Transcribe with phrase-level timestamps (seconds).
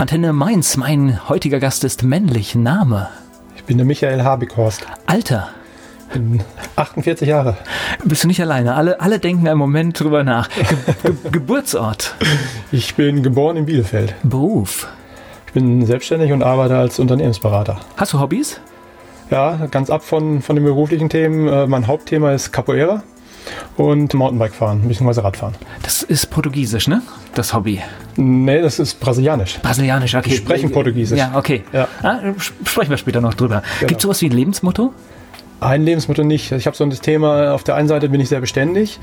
[0.00, 2.54] Antenne Mainz, mein heutiger Gast ist männlich.
[2.54, 3.10] Name?
[3.54, 4.86] Ich bin der Michael Habighorst.
[5.04, 5.50] Alter?
[6.14, 6.42] bin
[6.76, 7.58] 48 Jahre.
[8.02, 8.76] Bist du nicht alleine?
[8.76, 10.48] Alle, alle denken einen Moment drüber nach.
[10.48, 10.64] Ge
[11.02, 12.14] Ge Geburtsort?
[12.72, 14.14] Ich bin geboren in Bielefeld.
[14.22, 14.88] Beruf?
[15.48, 17.78] Ich bin selbstständig und arbeite als Unternehmensberater.
[17.98, 18.58] Hast du Hobbys?
[19.30, 21.46] Ja, ganz ab von, von den beruflichen Themen.
[21.46, 23.02] Äh, mein Hauptthema ist Capoeira
[23.76, 25.20] und Mountainbike fahren, bzw.
[25.20, 25.54] Radfahren.
[25.82, 27.02] Das ist Portugiesisch, ne?
[27.34, 27.80] Das Hobby.
[28.16, 29.58] Nee, das ist Brasilianisch.
[29.60, 30.30] Brasilianisch, okay.
[30.30, 31.18] Die sprechen Portugiesisch.
[31.18, 31.64] Ja, okay.
[31.72, 31.88] Ja.
[32.02, 32.18] Ah,
[32.64, 33.62] sprechen wir später noch drüber.
[33.78, 33.88] Genau.
[33.88, 34.92] Gibt es sowas wie ein Lebensmotto?
[35.60, 36.52] Ein Lebensmotto nicht.
[36.52, 38.98] Ich habe so das Thema, auf der einen Seite bin ich sehr beständig,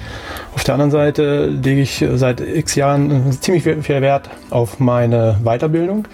[0.56, 6.08] auf der anderen Seite lege ich seit x Jahren ziemlich viel Wert auf meine Weiterbildung.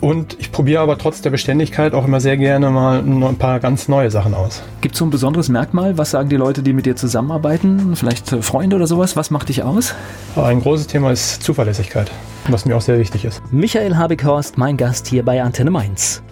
[0.00, 3.88] Und ich probiere aber trotz der Beständigkeit auch immer sehr gerne mal ein paar ganz
[3.88, 4.62] neue Sachen aus.
[4.80, 5.98] Gibt es so ein besonderes Merkmal?
[5.98, 7.96] Was sagen die Leute, die mit dir zusammenarbeiten?
[7.96, 9.16] Vielleicht Freunde oder sowas?
[9.16, 9.94] Was macht dich aus?
[10.36, 12.10] Ein großes Thema ist Zuverlässigkeit,
[12.48, 13.42] was mir auch sehr wichtig ist.
[13.50, 16.22] Michael Habighorst, mein Gast hier bei Antenne Mainz.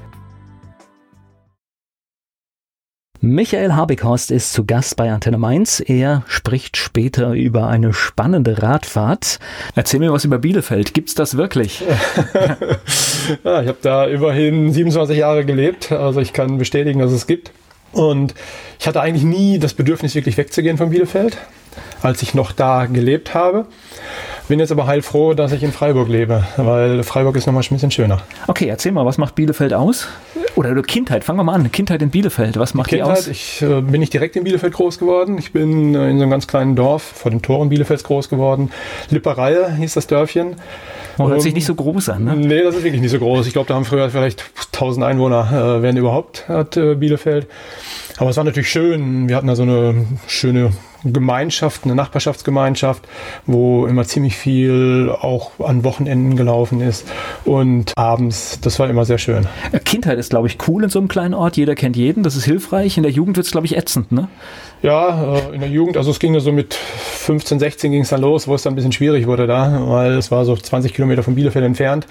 [3.27, 5.81] Michael Habighorst ist zu Gast bei Antenne Mainz.
[5.81, 9.41] Er spricht später über eine spannende Radfahrt.
[9.75, 10.95] Erzähl mir was über Bielefeld.
[10.95, 11.83] Gibt's das wirklich?
[13.43, 15.91] ja, ich habe da immerhin 27 Jahre gelebt.
[15.91, 17.51] Also ich kann bestätigen, dass es gibt.
[17.91, 18.35] Und
[18.79, 21.37] ich hatte eigentlich nie das Bedürfnis, wirklich wegzugehen von Bielefeld,
[22.03, 23.67] als ich noch da gelebt habe.
[24.49, 27.91] Bin jetzt aber heilfroh, dass ich in Freiburg lebe, weil Freiburg ist nochmal ein bisschen
[27.91, 28.23] schöner.
[28.47, 30.07] Okay, erzähl mal, was macht Bielefeld aus?
[30.55, 31.73] Oder Kindheit, fangen wir mal an.
[31.73, 33.27] Kindheit in Bielefeld, was macht die, Kindheit, aus?
[33.27, 35.37] Ich äh, bin nicht direkt in Bielefeld groß geworden.
[35.37, 38.71] Ich bin äh, in so einem ganz kleinen Dorf vor den Toren Bielefelds groß geworden.
[39.11, 40.55] Lippereihe hieß das Dörfchen.
[41.19, 42.37] Oh, hört sich nicht so groß an, ne?
[42.37, 43.49] Nee, das ist wirklich nicht so groß.
[43.49, 47.49] Ich glaube, da haben früher vielleicht 1000 Einwohner, äh, werden überhaupt, hat äh, Bielefeld.
[48.19, 49.29] Aber es war natürlich schön.
[49.29, 50.71] Wir hatten da so eine schöne
[51.13, 53.07] Gemeinschaft, eine Nachbarschaftsgemeinschaft,
[53.47, 57.07] wo immer ziemlich viel auch an Wochenenden gelaufen ist
[57.45, 58.61] und abends.
[58.61, 59.47] Das war immer sehr schön.
[59.85, 61.57] Kindheit ist, glaube ich, cool in so einem kleinen Ort.
[61.57, 62.23] Jeder kennt jeden.
[62.23, 62.97] Das ist hilfreich.
[62.97, 64.29] In der Jugend wird es, glaube ich, ätzend, ne?
[64.83, 68.11] Ja, äh, in der Jugend, also es ging ja so mit 15, 16 ging es
[68.11, 70.93] dann los, wo es dann ein bisschen schwierig wurde da, weil es war so 20
[70.95, 72.07] Kilometer von Bielefeld entfernt.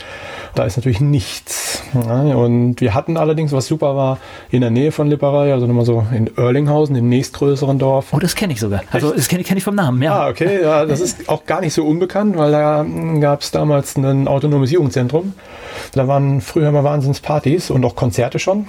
[0.55, 1.83] Da ist natürlich nichts.
[1.93, 4.17] Und wir hatten allerdings, was super war,
[4.49, 8.07] in der Nähe von Lipperei, also nochmal so in Erlinghausen, dem nächstgrößeren Dorf.
[8.13, 8.81] Oh, das kenne ich sogar.
[8.91, 10.13] Also das kenne kenn ich vom Namen, ja.
[10.13, 12.85] Ah, okay, ja, das ist auch gar nicht so unbekannt, weil da
[13.19, 15.33] gab es damals ein autonomes Jugendzentrum.
[15.93, 18.67] Da waren früher mal Wahnsinnspartys und auch Konzerte schon.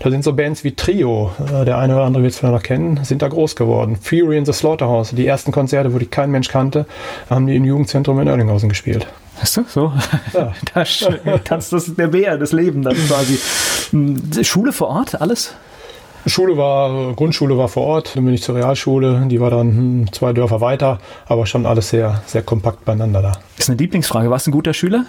[0.00, 2.62] Da sind so Bands wie Trio, äh, der eine oder andere wird es vielleicht noch
[2.62, 3.96] kennen, sind da groß geworden.
[4.00, 6.86] Fury in the Slaughterhouse, die ersten Konzerte, wo die kein Mensch kannte,
[7.30, 9.06] haben die im Jugendzentrum in Erlinghausen gespielt.
[9.40, 9.92] Weißt du, so.
[10.32, 10.52] Ja.
[10.74, 13.38] da tanzt das der Bär, das Leben dann quasi.
[13.90, 15.54] Hm, Schule vor Ort, alles?
[16.26, 20.12] Schule war, Grundschule war vor Ort, dann bin ich zur Realschule, die war dann hm,
[20.12, 23.32] zwei Dörfer weiter, aber schon alles sehr, sehr kompakt beieinander da.
[23.58, 24.30] Ist eine Lieblingsfrage.
[24.30, 25.06] Warst du ein guter Schüler?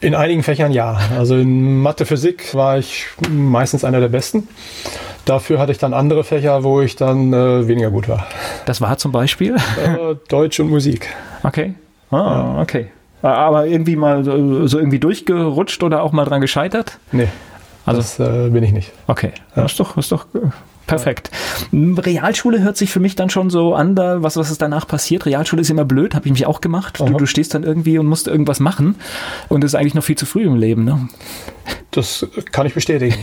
[0.00, 0.98] In einigen Fächern ja.
[1.16, 4.48] Also in Mathe, Physik war ich meistens einer der Besten.
[5.24, 8.26] Dafür hatte ich dann andere Fächer, wo ich dann äh, weniger gut war.
[8.66, 9.56] Das war zum Beispiel?
[9.56, 11.08] Äh, Deutsch und Musik.
[11.42, 11.74] Okay.
[12.10, 12.88] Ah, okay.
[13.22, 16.98] Aber irgendwie mal so irgendwie durchgerutscht oder auch mal dran gescheitert?
[17.10, 17.28] Nee.
[17.86, 18.92] Also, das äh, bin ich nicht.
[19.06, 19.32] Okay.
[19.54, 19.62] Ja.
[19.62, 20.26] Das ist doch, ist doch
[20.86, 21.30] Perfekt.
[21.72, 25.24] Realschule hört sich für mich dann schon so an, da, was, was ist danach passiert.
[25.24, 27.00] Realschule ist immer blöd, habe ich mich auch gemacht.
[27.00, 28.96] Du, du, stehst dann irgendwie und musst irgendwas machen
[29.48, 30.84] und es ist eigentlich noch viel zu früh im Leben.
[30.84, 31.08] Ne?
[31.90, 33.16] Das kann ich bestätigen.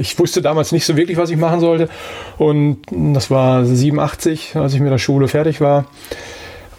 [0.00, 1.88] Ich wusste damals nicht so wirklich, was ich machen sollte.
[2.38, 5.86] Und das war 87, als ich mit der Schule fertig war.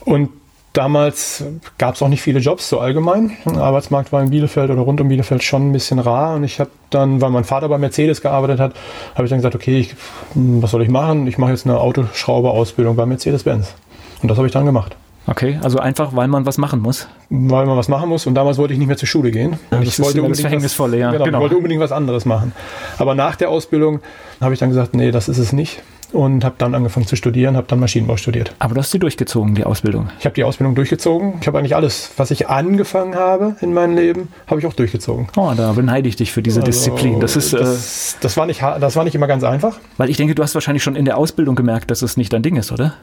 [0.06, 0.30] Und
[0.76, 1.46] Damals
[1.78, 3.32] gab es auch nicht viele Jobs so allgemein.
[3.46, 6.36] Der Arbeitsmarkt war in Bielefeld oder rund um Bielefeld schon ein bisschen rar.
[6.36, 8.74] Und ich habe dann, weil mein Vater bei Mercedes gearbeitet hat,
[9.16, 9.96] habe ich dann gesagt, okay, ich,
[10.34, 11.28] was soll ich machen?
[11.28, 13.74] Ich mache jetzt eine Autoschrauberausbildung bei Mercedes-Benz.
[14.22, 14.98] Und das habe ich dann gemacht.
[15.28, 17.08] Okay, also einfach, weil man was machen muss.
[17.30, 19.58] Weil man was machen muss und damals wollte ich nicht mehr zur Schule gehen.
[19.72, 21.12] Ja, das, wollte das Verhängnisvolle, ja.
[21.12, 21.38] Genau, genau.
[21.38, 22.52] Ich wollte unbedingt was anderes machen.
[22.98, 24.02] Aber nach der Ausbildung
[24.42, 25.82] habe ich dann gesagt, nee, das ist es nicht
[26.14, 28.54] und habe dann angefangen zu studieren, habe dann Maschinenbau studiert.
[28.60, 30.10] Aber du hast sie durchgezogen, die Ausbildung?
[30.20, 31.36] Ich habe die Ausbildung durchgezogen.
[31.42, 35.28] Ich habe eigentlich alles, was ich angefangen habe in meinem Leben, habe ich auch durchgezogen.
[35.36, 37.20] Oh, da beneide ich dich für diese also, Disziplin.
[37.20, 39.78] Das, ist, das, äh, das, war nicht, das war nicht immer ganz einfach.
[39.98, 42.44] Weil ich denke, du hast wahrscheinlich schon in der Ausbildung gemerkt, dass es nicht dein
[42.44, 42.94] Ding ist, oder?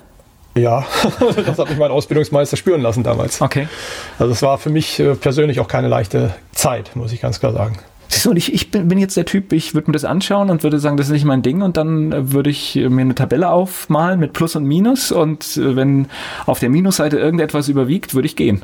[0.54, 0.84] Ja,
[1.46, 3.40] das hat mich mein Ausbildungsmeister spüren lassen damals.
[3.40, 3.68] Okay.
[4.18, 7.52] Also es war für mich äh, persönlich auch keine leichte Zeit, muss ich ganz klar
[7.52, 7.78] sagen.
[8.12, 10.50] Siehst du, und ich, ich bin, bin jetzt der Typ, ich würde mir das anschauen
[10.50, 13.14] und würde sagen, das ist nicht mein Ding und dann äh, würde ich mir eine
[13.14, 16.06] Tabelle aufmalen mit Plus und Minus und äh, wenn
[16.46, 18.62] auf der Minusseite irgendetwas überwiegt, würde ich gehen.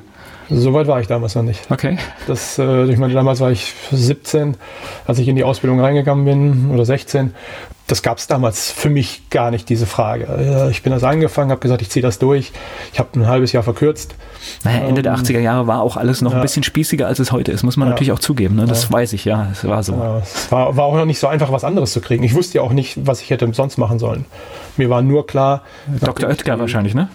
[0.51, 1.71] So weit war ich damals noch nicht.
[1.71, 1.99] Okay.
[2.27, 4.57] Das, äh, ich meine, damals war ich 17,
[5.07, 7.35] als ich in die Ausbildung reingegangen bin, oder 16.
[7.89, 10.25] das gab es damals für mich gar nicht, diese Frage.
[10.25, 12.53] Äh, ich bin das angefangen, habe gesagt, ich ziehe das durch.
[12.93, 14.15] Ich habe ein halbes Jahr verkürzt.
[14.63, 16.39] Naja, Ende ähm, der 80er Jahre war auch alles noch ja.
[16.39, 17.91] ein bisschen spießiger, als es heute ist, muss man ja.
[17.91, 18.57] natürlich auch zugeben.
[18.57, 18.67] Ne?
[18.67, 18.93] Das ja.
[18.93, 20.21] weiß ich, ja, es war so.
[20.23, 22.23] es war, war auch noch nicht so einfach, was anderes zu kriegen.
[22.25, 24.27] Ich wusste ja auch nicht, was ich hätte sonst machen sollen.
[24.79, 25.63] Mir war nur klar.
[26.01, 26.29] Dr.
[26.29, 27.09] Oetker wahrscheinlich, ne?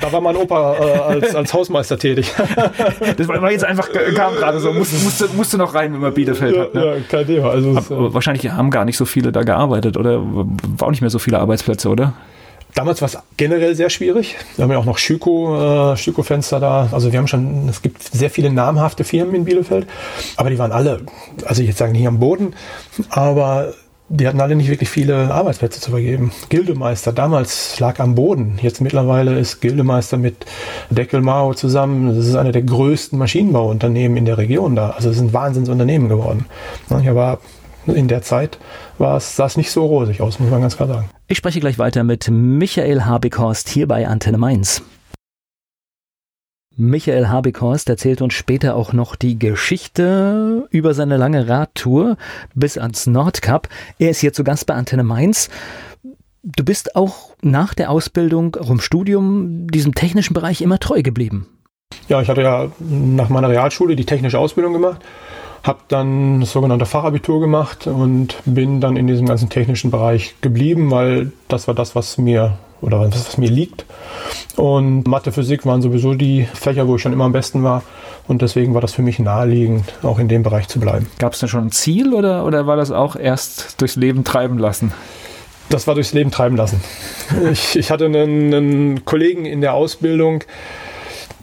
[0.00, 2.32] Da war mein Opa äh, als, als Hausmeister tätig.
[3.16, 6.58] das war jetzt einfach, kam gerade so, musste, musste, musste noch rein, wenn man Bielefeld
[6.58, 6.74] hat.
[6.74, 6.84] Ne?
[6.84, 7.50] Ja, kein Thema.
[7.50, 11.00] Also, Ab, äh, wahrscheinlich haben gar nicht so viele da gearbeitet oder war auch nicht
[11.00, 12.14] mehr so viele Arbeitsplätze, oder?
[12.74, 14.36] Damals war es generell sehr schwierig.
[14.56, 16.88] Wir haben ja auch noch Schüko, äh, Schüko-Fenster da.
[16.90, 19.86] Also wir haben schon, es gibt sehr viele namhafte Firmen in Bielefeld,
[20.36, 21.02] aber die waren alle,
[21.44, 22.54] also ich jetzt sagen nicht am Boden,
[23.10, 23.74] aber
[24.08, 26.30] die hatten alle nicht wirklich viele Arbeitsplätze zu vergeben.
[26.48, 28.58] Gildemeister damals lag am Boden.
[28.60, 30.44] Jetzt mittlerweile ist Gildemeister mit
[30.90, 32.14] Deckelmao zusammen.
[32.14, 34.90] Das ist eine der größten Maschinenbauunternehmen in der Region da.
[34.90, 36.46] Also es ist ein Wahnsinnsunternehmen geworden.
[36.90, 37.38] Aber
[37.86, 38.58] in der Zeit
[38.98, 41.10] war es, sah es nicht so rosig aus, muss man ganz klar sagen.
[41.26, 44.82] Ich spreche gleich weiter mit Michael Habekhorst hier bei Antenne Mainz.
[46.76, 52.16] Michael Habekhorst erzählt uns später auch noch die Geschichte über seine lange Radtour
[52.54, 53.68] bis ans Nordkap.
[53.98, 55.50] Er ist hier zu Gast bei Antenne Mainz.
[56.42, 61.46] Du bist auch nach der Ausbildung, auch im Studium, diesem technischen Bereich immer treu geblieben.
[62.08, 65.00] Ja, ich hatte ja nach meiner Realschule die technische Ausbildung gemacht,
[65.64, 70.90] habe dann das sogenannte Fachabitur gemacht und bin dann in diesem ganzen technischen Bereich geblieben,
[70.90, 73.86] weil das war das, was mir oder was, was mir liegt.
[74.56, 77.82] Und Mathe, Physik waren sowieso die Fächer, wo ich schon immer am besten war.
[78.28, 81.08] Und deswegen war das für mich naheliegend, auch in dem Bereich zu bleiben.
[81.18, 84.58] Gab es denn schon ein Ziel oder, oder war das auch erst durchs Leben treiben
[84.58, 84.92] lassen?
[85.70, 86.80] Das war durchs Leben treiben lassen.
[87.50, 90.44] Ich, ich hatte einen, einen Kollegen in der Ausbildung,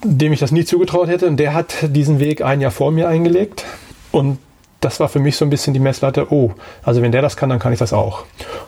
[0.03, 1.25] dem ich das nie zugetraut hätte.
[1.25, 3.65] Und der hat diesen Weg ein Jahr vor mir eingelegt.
[4.11, 4.39] Und
[4.81, 6.51] das war für mich so ein bisschen die Messlatte, oh,
[6.83, 8.25] also wenn der das kann, dann kann ich das auch.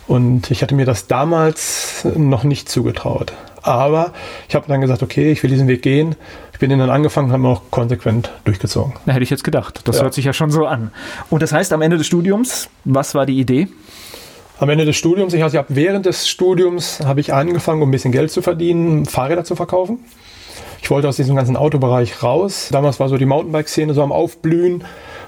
[0.07, 3.33] Und ich hatte mir das damals noch nicht zugetraut.
[3.63, 4.11] Aber
[4.47, 6.15] ich habe dann gesagt, okay, ich will diesen Weg gehen.
[6.51, 8.93] Ich bin ihn dann angefangen und habe auch konsequent durchgezogen.
[9.05, 9.81] Da hätte ich jetzt gedacht.
[9.85, 10.03] Das ja.
[10.03, 10.91] hört sich ja schon so an.
[11.29, 13.69] Und das heißt, am Ende des Studiums, was war die Idee?
[14.59, 17.89] Am Ende des Studiums, ich, also ich habe während des Studiums habe ich angefangen, um
[17.89, 19.99] ein bisschen Geld zu verdienen, Fahrräder zu verkaufen.
[20.83, 22.67] Ich wollte aus diesem ganzen Autobereich raus.
[22.69, 24.83] Damals war so die Mountainbike-Szene so am Aufblühen.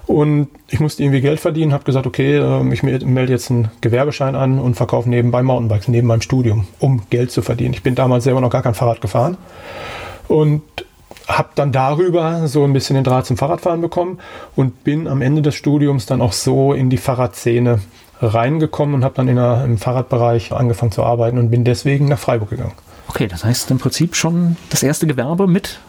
[0.06, 4.36] Und ich musste irgendwie Geld verdienen, habe gesagt, okay, ähm, ich melde jetzt einen Gewerbeschein
[4.36, 7.74] an und verkaufe nebenbei Mountainbikes, neben meinem Studium, um Geld zu verdienen.
[7.74, 9.38] Ich bin damals selber noch gar kein Fahrrad gefahren
[10.28, 10.62] und
[11.30, 14.20] habe dann darüber so ein bisschen den Draht zum Fahrradfahren bekommen
[14.58, 17.80] und bin am Ende des Studiums dann auch so in die Fahrradszene
[18.22, 22.20] reingekommen und habe dann in der, im Fahrradbereich angefangen zu arbeiten und bin deswegen nach
[22.20, 22.74] Freiburg gegangen.
[23.08, 25.80] Okay, das heißt im Prinzip schon das erste Gewerbe mit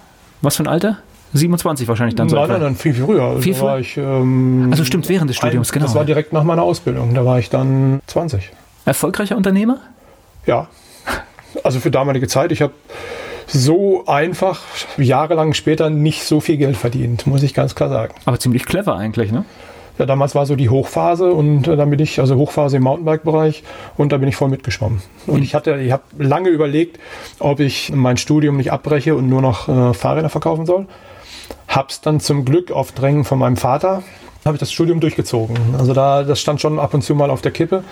[0.42, 0.98] was für ein Alter?
[1.32, 2.36] 27 wahrscheinlich dann so.
[2.36, 3.22] Nein, nein, nein, viel, viel früher.
[3.22, 3.78] Also viel früher?
[3.78, 5.86] Ich, ähm, also stimmt, während des Studiums, ein, genau.
[5.86, 7.14] Das war direkt nach meiner Ausbildung.
[7.14, 8.50] Da war ich dann 20.
[8.84, 9.80] Erfolgreicher Unternehmer?
[10.46, 10.68] Ja.
[11.64, 12.52] Also für damalige Zeit.
[12.52, 12.74] Ich habe
[13.46, 14.60] so einfach
[14.98, 18.14] jahrelang später nicht so viel Geld verdient, muss ich ganz klar sagen.
[18.24, 19.44] Aber ziemlich clever eigentlich, ne?
[19.98, 23.62] Ja, damals war so die Hochphase und äh, dann bin ich, also Hochphase im Mountainbike-Bereich
[23.96, 25.02] und da bin ich voll mitgeschwommen.
[25.26, 26.98] Und ich hatte, ich habe lange überlegt,
[27.38, 30.86] ob ich mein Studium nicht abbreche und nur noch äh, Fahrräder verkaufen soll.
[31.68, 34.02] Hab's dann zum Glück auf Drängen von meinem Vater
[34.46, 35.56] habe ich das Studium durchgezogen.
[35.76, 37.82] Also da, das stand schon ab und zu mal auf der Kippe,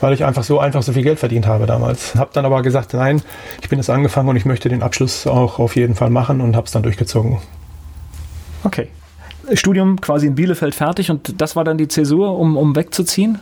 [0.00, 2.14] weil ich einfach so einfach so viel Geld verdient habe damals.
[2.14, 3.22] Habe dann aber gesagt, nein,
[3.62, 6.54] ich bin jetzt angefangen und ich möchte den Abschluss auch auf jeden Fall machen und
[6.54, 7.38] habe es dann durchgezogen.
[8.62, 8.88] Okay.
[9.54, 13.38] Studium quasi in Bielefeld fertig und das war dann die Zäsur, um, um wegzuziehen?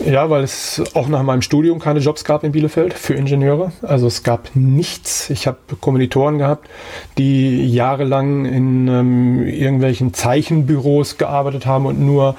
[0.00, 3.72] Ja, weil es auch nach meinem Studium keine Jobs gab in Bielefeld für Ingenieure.
[3.82, 5.30] Also es gab nichts.
[5.30, 6.68] Ich habe Kommilitoren gehabt,
[7.16, 12.34] die jahrelang in ähm, irgendwelchen Zeichenbüros gearbeitet haben und nur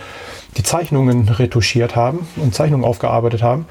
[0.58, 3.66] die Zeichnungen retuschiert haben und Zeichnungen aufgearbeitet haben,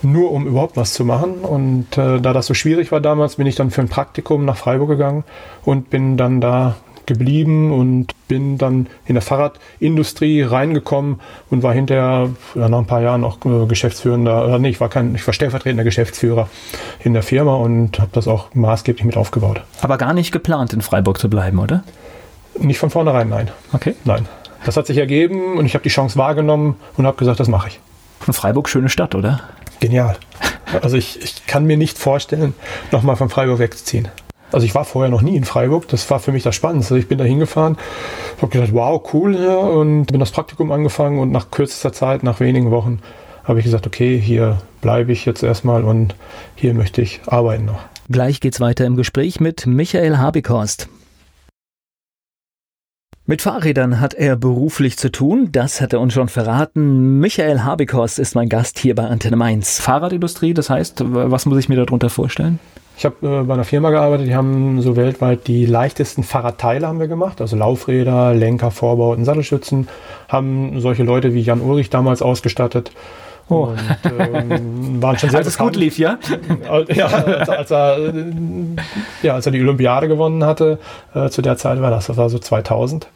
[0.00, 1.40] nur um überhaupt was zu machen.
[1.40, 4.56] Und äh, da das so schwierig war damals, bin ich dann für ein Praktikum nach
[4.56, 5.24] Freiburg gegangen
[5.64, 6.76] und bin dann da
[7.08, 13.02] geblieben und bin dann in der Fahrradindustrie reingekommen und war hinterher ja, nach ein paar
[13.02, 16.48] Jahren auch äh, Geschäftsführender, oder nee, ich war kein, ich war stellvertretender Geschäftsführer
[17.02, 19.62] in der Firma und habe das auch maßgeblich mit aufgebaut.
[19.80, 21.82] Aber gar nicht geplant, in Freiburg zu bleiben, oder?
[22.60, 23.50] Nicht von vornherein, nein.
[23.72, 23.94] Okay.
[24.04, 24.26] Nein.
[24.64, 27.68] Das hat sich ergeben und ich habe die Chance wahrgenommen und habe gesagt, das mache
[27.68, 27.80] ich.
[28.26, 29.40] Und Freiburg, schöne Stadt, oder?
[29.80, 30.16] Genial.
[30.82, 32.54] Also ich, ich kann mir nicht vorstellen,
[32.90, 34.08] nochmal von Freiburg wegzuziehen.
[34.50, 36.98] Also ich war vorher noch nie in Freiburg, das war für mich das Spannendste.
[36.98, 37.76] Ich bin da hingefahren,
[38.40, 42.40] habe gedacht, wow, cool hier und bin das Praktikum angefangen und nach kürzester Zeit, nach
[42.40, 43.00] wenigen Wochen,
[43.44, 46.14] habe ich gesagt, okay, hier bleibe ich jetzt erstmal und
[46.54, 47.80] hier möchte ich arbeiten noch.
[48.10, 50.88] Gleich geht's weiter im Gespräch mit Michael Habikhorst.
[53.26, 57.18] Mit Fahrrädern hat er beruflich zu tun, das hat er uns schon verraten.
[57.20, 59.78] Michael Habikhorst ist mein Gast hier bei Antenne Mainz.
[59.78, 62.58] Fahrradindustrie, das heißt, was muss ich mir darunter vorstellen?
[62.98, 66.98] Ich habe äh, bei einer Firma gearbeitet, die haben so weltweit die leichtesten Fahrradteile haben
[66.98, 69.86] wir gemacht, also Laufräder, Lenker, Vorbauten, Sattelstützen,
[70.28, 72.90] haben solche Leute wie Jan Ulrich damals ausgestattet.
[73.48, 73.68] Oh.
[73.68, 73.78] Und,
[74.18, 76.18] ähm, waren schon sehr Als es gut lief, ja?
[76.88, 77.98] ja, als, als, er,
[79.22, 80.80] ja, als er die Olympiade gewonnen hatte,
[81.14, 83.06] äh, zu der Zeit war das, das war so 2000.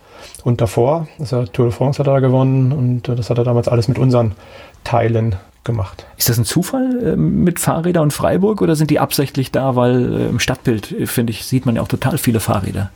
[0.45, 3.69] Und davor, also Tour de France hat er gewonnen und äh, das hat er damals
[3.69, 4.33] alles mit unseren
[4.85, 6.07] Teilen gemacht.
[6.17, 10.15] Ist das ein Zufall äh, mit Fahrrädern und Freiburg oder sind die absichtlich da, weil
[10.15, 12.91] äh, im Stadtbild, äh, finde ich, sieht man ja auch total viele Fahrräder?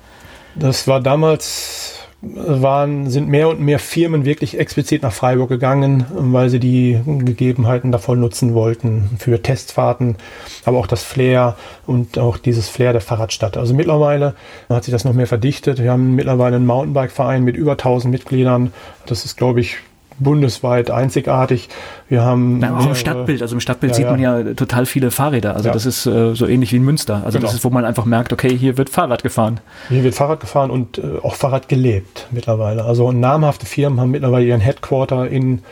[0.57, 6.49] Das war damals waren, sind mehr und mehr Firmen wirklich explizit nach Freiburg gegangen, weil
[6.51, 10.17] sie die Gegebenheiten davon nutzen wollten für Testfahrten,
[10.65, 11.57] aber auch das Flair
[11.87, 13.57] und auch dieses Flair der Fahrradstadt.
[13.57, 14.35] Also mittlerweile
[14.69, 15.83] hat sich das noch mehr verdichtet.
[15.83, 18.73] Wir haben mittlerweile einen Mountainbike-Verein mit über 1000 Mitgliedern.
[19.07, 19.77] Das ist, glaube ich,
[20.19, 21.69] bundesweit einzigartig.
[22.09, 25.11] Wir haben Na, auch im Stadtbild, also im Stadtbild ja, sieht man ja total viele
[25.11, 25.55] Fahrräder.
[25.55, 25.73] Also ja.
[25.73, 27.23] das ist äh, so ähnlich wie in Münster.
[27.25, 27.49] Also genau.
[27.49, 29.61] das ist, wo man einfach merkt, okay, hier wird Fahrrad gefahren.
[29.89, 32.85] Hier wird Fahrrad gefahren und äh, auch Fahrrad gelebt mittlerweile.
[32.85, 35.63] Also namhafte Firmen haben mittlerweile ihren Headquarter in,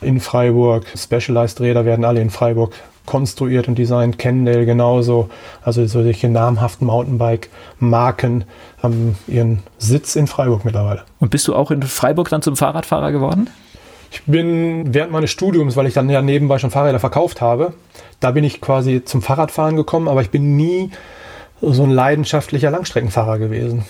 [0.00, 0.86] in Freiburg.
[0.96, 2.74] Specialized Räder werden alle in Freiburg
[3.06, 4.18] konstruiert und designt.
[4.18, 5.28] Cannondale genauso.
[5.62, 8.44] Also solche namhaften Mountainbike-Marken
[8.82, 11.02] haben ihren Sitz in Freiburg mittlerweile.
[11.20, 13.48] Und bist du auch in Freiburg dann zum Fahrradfahrer geworden?
[14.14, 17.72] Ich bin während meines Studiums, weil ich dann ja nebenbei schon Fahrräder verkauft habe,
[18.20, 20.92] da bin ich quasi zum Fahrradfahren gekommen, aber ich bin nie
[21.60, 23.84] so ein leidenschaftlicher Langstreckenfahrer gewesen.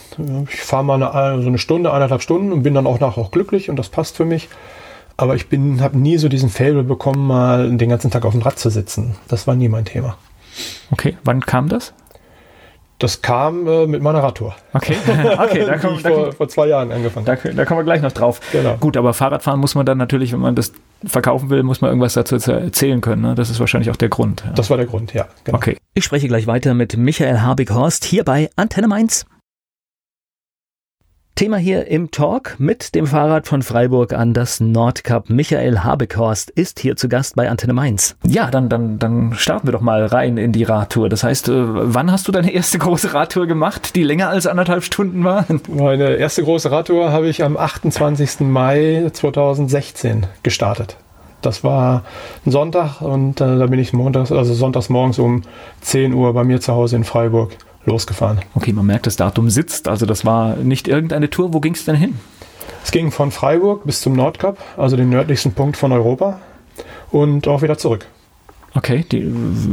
[0.51, 3.33] Ich fahre mal eine, so eine Stunde, eineinhalb Stunden und bin dann auch nachher auch
[3.33, 4.49] glücklich und das passt für mich.
[5.19, 5.47] Aber ich
[5.81, 9.17] habe nie so diesen Fable bekommen, mal den ganzen Tag auf dem Rad zu sitzen.
[9.29, 10.17] Das war nie mein Thema.
[10.91, 11.93] Okay, wann kam das?
[12.99, 14.55] Das kam äh, mit meiner Radtour.
[14.73, 14.97] Okay,
[15.39, 17.27] okay da kommen, ich vor, vor, zwei Jahren angefangen.
[17.27, 18.41] Da, da, kommen wir gleich noch drauf.
[18.53, 18.77] Genau.
[18.77, 20.73] Gut, aber Fahrradfahren muss man dann natürlich, wenn man das
[21.05, 23.23] verkaufen will, muss man irgendwas dazu erzählen können.
[23.23, 23.35] Ne?
[23.35, 24.45] Das ist wahrscheinlich auch der Grund.
[24.47, 24.53] Ja.
[24.53, 25.27] Das war der Grund, ja.
[25.43, 25.59] Genau.
[25.59, 25.77] Okay.
[25.95, 29.27] Ich spreche gleich weiter mit Michael Habig-Horst hier bei Antenne Mainz.
[31.37, 35.31] Thema hier im Talk mit dem Fahrrad von Freiburg an das Nordcup.
[35.31, 38.15] Michael Habekhorst ist hier zu Gast bei Antenne Mainz.
[38.25, 41.09] Ja, dann, dann, dann starten wir doch mal rein in die Radtour.
[41.09, 44.85] Das heißt, äh, wann hast du deine erste große Radtour gemacht, die länger als anderthalb
[44.85, 45.45] Stunden war?
[45.69, 48.43] Meine erste große Radtour habe ich am 28.
[48.43, 50.99] Mai 2016 gestartet.
[51.43, 52.05] Das war
[52.47, 55.43] ein Sonntag und äh, da bin ich montags, also sonntags morgens um
[55.81, 58.41] 10 Uhr bei mir zu Hause in Freiburg losgefahren.
[58.55, 59.89] Okay, man merkt, das Datum sitzt.
[59.89, 61.53] Also das war nicht irgendeine Tour.
[61.53, 62.19] Wo ging es denn hin?
[62.83, 66.41] Es ging von Freiburg bis zum Nordkap, also den nördlichsten Punkt von Europa
[67.11, 68.07] und auch wieder zurück.
[68.77, 69.33] Okay, die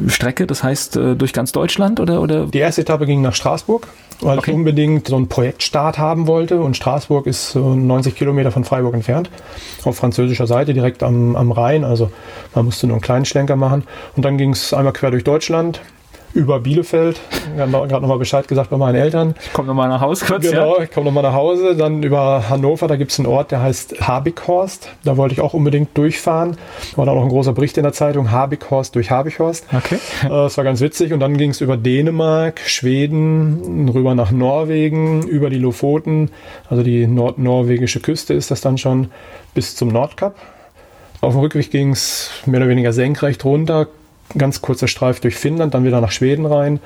[0.09, 2.45] Strecke, das heißt äh, durch ganz Deutschland oder, oder?
[2.45, 3.87] Die erste Etappe ging nach Straßburg,
[4.21, 4.51] weil okay.
[4.51, 8.93] ich unbedingt so einen Projektstart haben wollte und Straßburg ist so 90 Kilometer von Freiburg
[8.93, 9.31] entfernt,
[9.85, 12.11] auf französischer Seite direkt am, am Rhein, also
[12.53, 15.81] man musste nur einen kleinen Schlenker machen und dann ging es einmal quer durch Deutschland,
[16.33, 17.19] über Bielefeld.
[17.55, 19.35] Gerade nochmal Bescheid gesagt bei meinen Eltern.
[19.43, 20.49] Ich komme nochmal nach Hause kurz.
[20.49, 20.83] Genau, ja.
[20.83, 21.75] ich komme nochmal nach Hause.
[21.75, 24.89] Dann über Hannover, da gibt es einen Ort, der heißt Habighorst.
[25.03, 26.57] Da wollte ich auch unbedingt durchfahren.
[26.95, 29.65] War dann auch ein großer Bericht in der Zeitung, Habighorst durch Habighorst.
[29.75, 29.99] Okay.
[30.23, 31.11] Äh, das war ganz witzig.
[31.13, 36.29] Und dann ging es über Dänemark, Schweden, rüber nach Norwegen, über die Lofoten,
[36.69, 39.11] also die nordnorwegische Küste ist das dann schon,
[39.53, 40.35] bis zum Nordkap.
[41.21, 43.87] Auf dem Rückweg ging es mehr oder weniger senkrecht runter,
[44.37, 46.79] ganz kurzer Streif durch Finnland, dann wieder nach Schweden rein.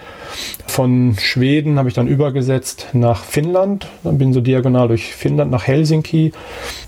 [0.67, 5.67] Von Schweden habe ich dann übergesetzt nach Finnland, dann bin so diagonal durch Finnland nach
[5.67, 6.31] Helsinki,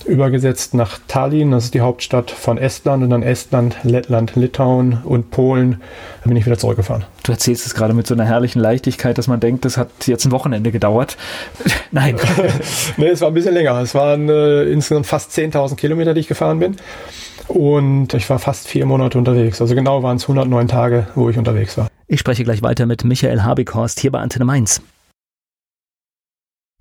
[0.05, 5.31] übergesetzt nach Tallinn, das ist die Hauptstadt von Estland und dann Estland, Lettland, Litauen und
[5.31, 5.81] Polen.
[6.21, 7.05] Dann bin ich wieder zurückgefahren.
[7.23, 10.25] Du erzählst es gerade mit so einer herrlichen Leichtigkeit, dass man denkt, das hat jetzt
[10.25, 11.17] ein Wochenende gedauert.
[11.91, 12.15] Nein.
[12.97, 13.79] nee, es war ein bisschen länger.
[13.81, 16.77] Es waren äh, insgesamt fast 10.000 Kilometer, die ich gefahren bin.
[17.47, 19.61] Und ich war fast vier Monate unterwegs.
[19.61, 21.87] Also genau waren es 109 Tage, wo ich unterwegs war.
[22.07, 24.81] Ich spreche gleich weiter mit Michael Habighorst hier bei Antenne Mainz.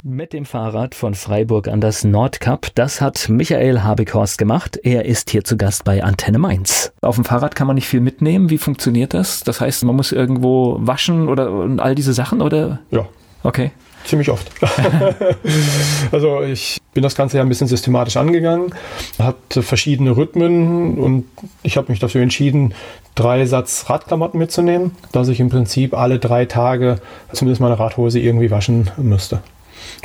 [0.04, 4.78] Mit dem Fahrrad von Freiburg an das Nordkap, das hat Michael Habighorst gemacht.
[4.82, 6.92] Er ist hier zu Gast bei Antenne Mainz.
[7.00, 8.50] Auf dem Fahrrad kann man nicht viel mitnehmen.
[8.50, 9.42] Wie funktioniert das?
[9.42, 12.80] Das heißt, man muss irgendwo waschen oder und all diese Sachen oder?
[12.90, 13.08] Ja.
[13.42, 13.72] Okay.
[14.06, 14.48] Ziemlich oft.
[16.12, 18.72] also ich bin das Ganze ja ein bisschen systematisch angegangen,
[19.18, 21.24] hat verschiedene Rhythmen und
[21.64, 22.72] ich habe mich dafür entschieden,
[23.16, 27.00] drei Satz Radklamotten mitzunehmen, dass ich im Prinzip alle drei Tage
[27.32, 29.40] zumindest meine Radhose irgendwie waschen müsste.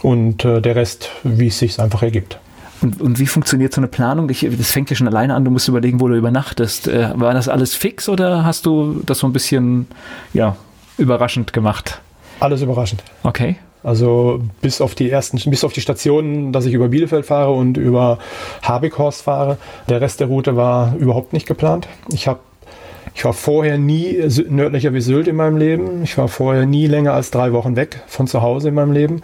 [0.01, 2.39] Und äh, der Rest, wie es sich einfach ergibt.
[2.81, 4.29] Und, und, wie funktioniert so eine Planung?
[4.29, 6.87] Ich, das fängt ja schon alleine an, du musst überlegen, wo du übernachtest.
[6.87, 9.87] Äh, war das alles fix oder hast du das so ein bisschen
[10.33, 10.55] ja,
[10.97, 12.01] überraschend gemacht?
[12.39, 13.03] Alles überraschend.
[13.21, 13.57] Okay.
[13.83, 17.77] Also bis auf die ersten, bis auf die Stationen, dass ich über Bielefeld fahre und
[17.77, 18.19] über
[18.61, 19.57] Habighorst fahre.
[19.89, 21.87] Der Rest der Route war überhaupt nicht geplant.
[22.11, 22.39] Ich habe
[23.13, 26.03] ich war vorher nie nördlicher wie Sylt in meinem Leben.
[26.03, 29.21] Ich war vorher nie länger als drei Wochen weg von zu Hause in meinem Leben.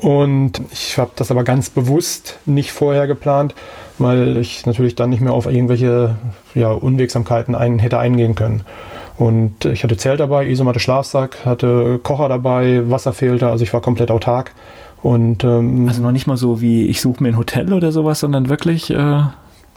[0.00, 3.54] Und ich habe das aber ganz bewusst nicht vorher geplant,
[3.98, 6.16] weil ich natürlich dann nicht mehr auf irgendwelche
[6.54, 8.62] ja, Unwegsamkeiten ein, hätte eingehen können.
[9.18, 14.10] Und ich hatte Zelt dabei, Isomatte Schlafsack, hatte Kocher dabei, Wasserfilter, also ich war komplett
[14.10, 14.52] autark.
[15.02, 18.20] Und, ähm, also noch nicht mal so wie ich suche mir ein Hotel oder sowas,
[18.20, 18.90] sondern wirklich.
[18.90, 19.22] Äh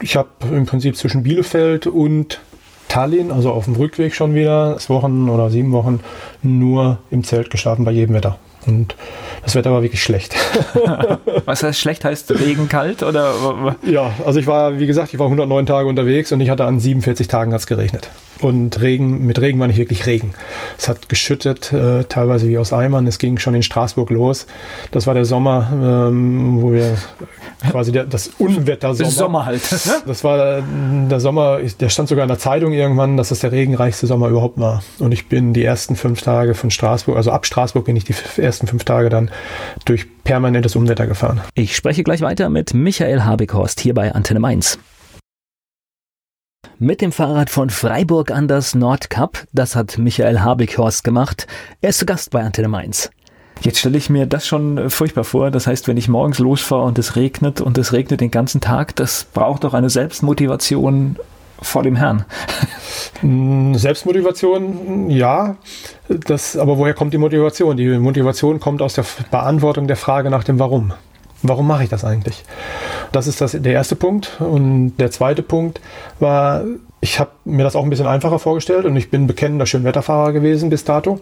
[0.00, 2.40] ich habe im Prinzip zwischen Bielefeld und
[2.88, 6.00] Tallinn, also auf dem Rückweg schon wieder, sechs Wochen oder sieben Wochen,
[6.42, 8.38] nur im Zelt geschlafen bei jedem Wetter.
[8.66, 8.94] Und
[9.42, 10.34] das Wetter war wirklich schlecht.
[11.44, 12.04] Was heißt schlecht?
[12.04, 13.74] Heißt Regen, kalt oder?
[13.84, 16.78] Ja, also ich war, wie gesagt, ich war 109 Tage unterwegs und ich hatte an
[16.78, 18.10] 47 Tagen hat's geregnet.
[18.42, 20.34] Und Regen, mit Regen war nicht wirklich Regen.
[20.76, 23.06] Es hat geschüttet, äh, teilweise wie aus Eimern.
[23.06, 24.46] Es ging schon in Straßburg los.
[24.90, 26.96] Das war der Sommer, ähm, wo wir
[27.70, 29.10] quasi der, das Unwetter-Sommer.
[29.10, 29.62] Sommer halt.
[29.70, 30.02] Ne?
[30.06, 30.62] Das war äh,
[31.08, 34.58] der Sommer, der stand sogar in der Zeitung irgendwann, dass das der regenreichste Sommer überhaupt
[34.58, 34.82] war.
[34.98, 38.14] Und ich bin die ersten fünf Tage von Straßburg, also ab Straßburg bin ich die
[38.36, 39.30] ersten fünf Tage dann
[39.84, 41.40] durch permanentes Unwetter gefahren.
[41.54, 44.78] Ich spreche gleich weiter mit Michael Habekhorst hier bei Antenne Mainz
[46.82, 49.46] mit dem Fahrrad von Freiburg an das Nordkap.
[49.52, 51.46] Das hat Michael Habekhorst gemacht.
[51.80, 53.10] Er ist zu Gast bei Antenne Mainz.
[53.60, 55.52] Jetzt stelle ich mir das schon äh, furchtbar vor.
[55.52, 58.96] Das heißt, wenn ich morgens losfahre und es regnet und es regnet den ganzen Tag,
[58.96, 61.16] das braucht doch eine Selbstmotivation
[61.62, 62.24] vor dem Herrn.
[63.20, 65.56] Hm, Selbstmotivation, ja.
[66.08, 67.76] Das, aber woher kommt die Motivation?
[67.76, 70.92] Die Motivation kommt aus der Beantwortung der Frage nach dem Warum.
[71.42, 72.44] Warum mache ich das eigentlich?
[73.10, 74.40] Das ist das, der erste Punkt.
[74.40, 75.80] Und der zweite Punkt
[76.20, 76.64] war,
[77.00, 80.70] ich habe mir das auch ein bisschen einfacher vorgestellt und ich bin bekennender Schönwetterfahrer gewesen
[80.70, 81.20] bis dato.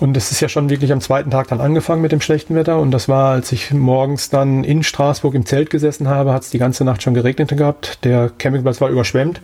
[0.00, 2.78] Und es ist ja schon wirklich am zweiten Tag dann angefangen mit dem schlechten Wetter.
[2.78, 6.50] Und das war, als ich morgens dann in Straßburg im Zelt gesessen habe, hat es
[6.50, 8.02] die ganze Nacht schon geregnet gehabt.
[8.04, 9.42] Der Campingplatz war überschwemmt.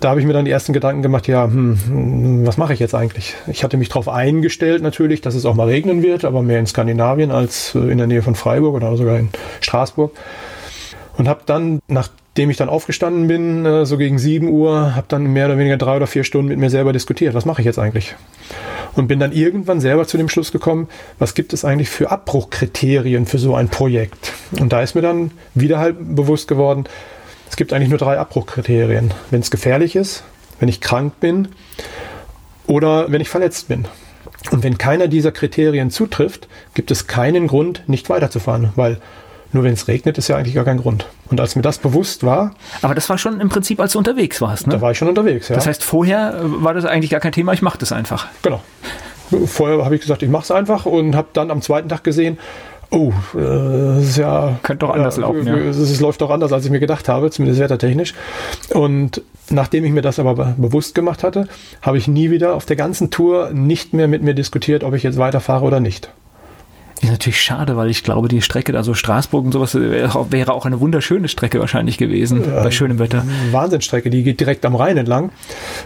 [0.00, 2.94] Da habe ich mir dann die ersten Gedanken gemacht, ja, hm, was mache ich jetzt
[2.94, 3.34] eigentlich?
[3.48, 6.66] Ich hatte mich darauf eingestellt natürlich, dass es auch mal regnen wird, aber mehr in
[6.66, 9.28] Skandinavien als äh, in der Nähe von Freiburg oder sogar in
[9.60, 10.12] Straßburg.
[11.18, 11.80] Und habe dann,
[12.36, 15.78] nachdem ich dann aufgestanden bin, äh, so gegen 7 Uhr, habe dann mehr oder weniger
[15.78, 17.32] drei oder vier Stunden mit mir selber diskutiert.
[17.32, 18.14] Was mache ich jetzt eigentlich?
[18.94, 23.26] und bin dann irgendwann selber zu dem Schluss gekommen, was gibt es eigentlich für Abbruchkriterien
[23.26, 24.32] für so ein Projekt?
[24.58, 26.84] Und da ist mir dann wieder halt bewusst geworden,
[27.50, 29.12] es gibt eigentlich nur drei Abbruchkriterien.
[29.30, 30.24] Wenn es gefährlich ist,
[30.60, 31.48] wenn ich krank bin
[32.66, 33.84] oder wenn ich verletzt bin.
[34.50, 38.98] Und wenn keiner dieser Kriterien zutrifft, gibt es keinen Grund, nicht weiterzufahren, weil
[39.52, 41.06] nur wenn es regnet, ist ja eigentlich gar kein Grund.
[41.30, 42.54] Und als mir das bewusst war.
[42.82, 44.74] Aber das war schon im Prinzip, als du unterwegs warst, ne?
[44.74, 45.56] Da war ich schon unterwegs, ja.
[45.56, 48.26] Das heißt, vorher äh, war das eigentlich gar kein Thema, ich mache das einfach.
[48.42, 48.60] Genau.
[49.46, 52.38] Vorher habe ich gesagt, ich mache es einfach und habe dann am zweiten Tag gesehen,
[52.90, 54.58] oh, äh, das ist ja.
[54.62, 55.46] Könnte doch anders ja, laufen.
[55.46, 55.56] Ja.
[55.56, 58.14] Es, es läuft doch anders, als ich mir gedacht habe, zumindest wettertechnisch.
[58.72, 61.48] Und nachdem ich mir das aber bewusst gemacht hatte,
[61.82, 65.02] habe ich nie wieder auf der ganzen Tour nicht mehr mit mir diskutiert, ob ich
[65.02, 66.10] jetzt weiterfahre oder nicht.
[67.02, 70.80] Ist natürlich schade, weil ich glaube, die Strecke, also Straßburg und sowas, wäre auch eine
[70.80, 73.22] wunderschöne Strecke wahrscheinlich gewesen, ja, bei schönem Wetter.
[73.50, 75.30] Wahnsinnstrecke, die geht direkt am Rhein entlang,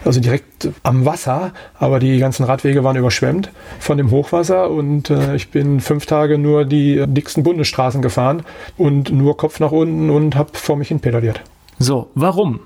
[0.04, 5.34] also direkt am Wasser, aber die ganzen Radwege waren überschwemmt von dem Hochwasser und äh,
[5.34, 8.42] ich bin fünf Tage nur die dicksten Bundesstraßen gefahren
[8.76, 11.42] und nur Kopf nach unten und habe vor mich hin pedaliert.
[11.78, 12.60] So, warum?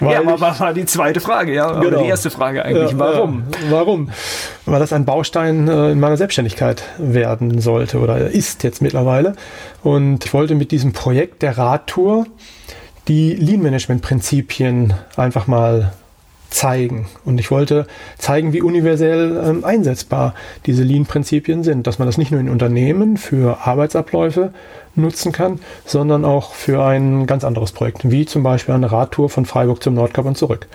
[0.00, 1.80] Ja, aber was war die zweite Frage, ja?
[1.80, 2.02] Genau.
[2.02, 2.92] die erste Frage eigentlich.
[2.92, 3.44] Ja, warum?
[3.50, 4.10] Ja, warum?
[4.66, 9.34] Weil das ein Baustein äh, in meiner Selbstständigkeit werden sollte oder ist jetzt mittlerweile.
[9.82, 12.26] Und ich wollte mit diesem Projekt der Radtour
[13.08, 15.92] die Lean-Management-Prinzipien einfach mal
[16.54, 17.06] zeigen.
[17.24, 17.86] Und ich wollte
[18.16, 20.34] zeigen, wie universell ähm, einsetzbar
[20.66, 24.52] diese Lean-Prinzipien sind, dass man das nicht nur in Unternehmen für Arbeitsabläufe
[24.94, 29.46] nutzen kann, sondern auch für ein ganz anderes Projekt, wie zum Beispiel eine Radtour von
[29.46, 30.68] Freiburg zum Nordkap und zurück.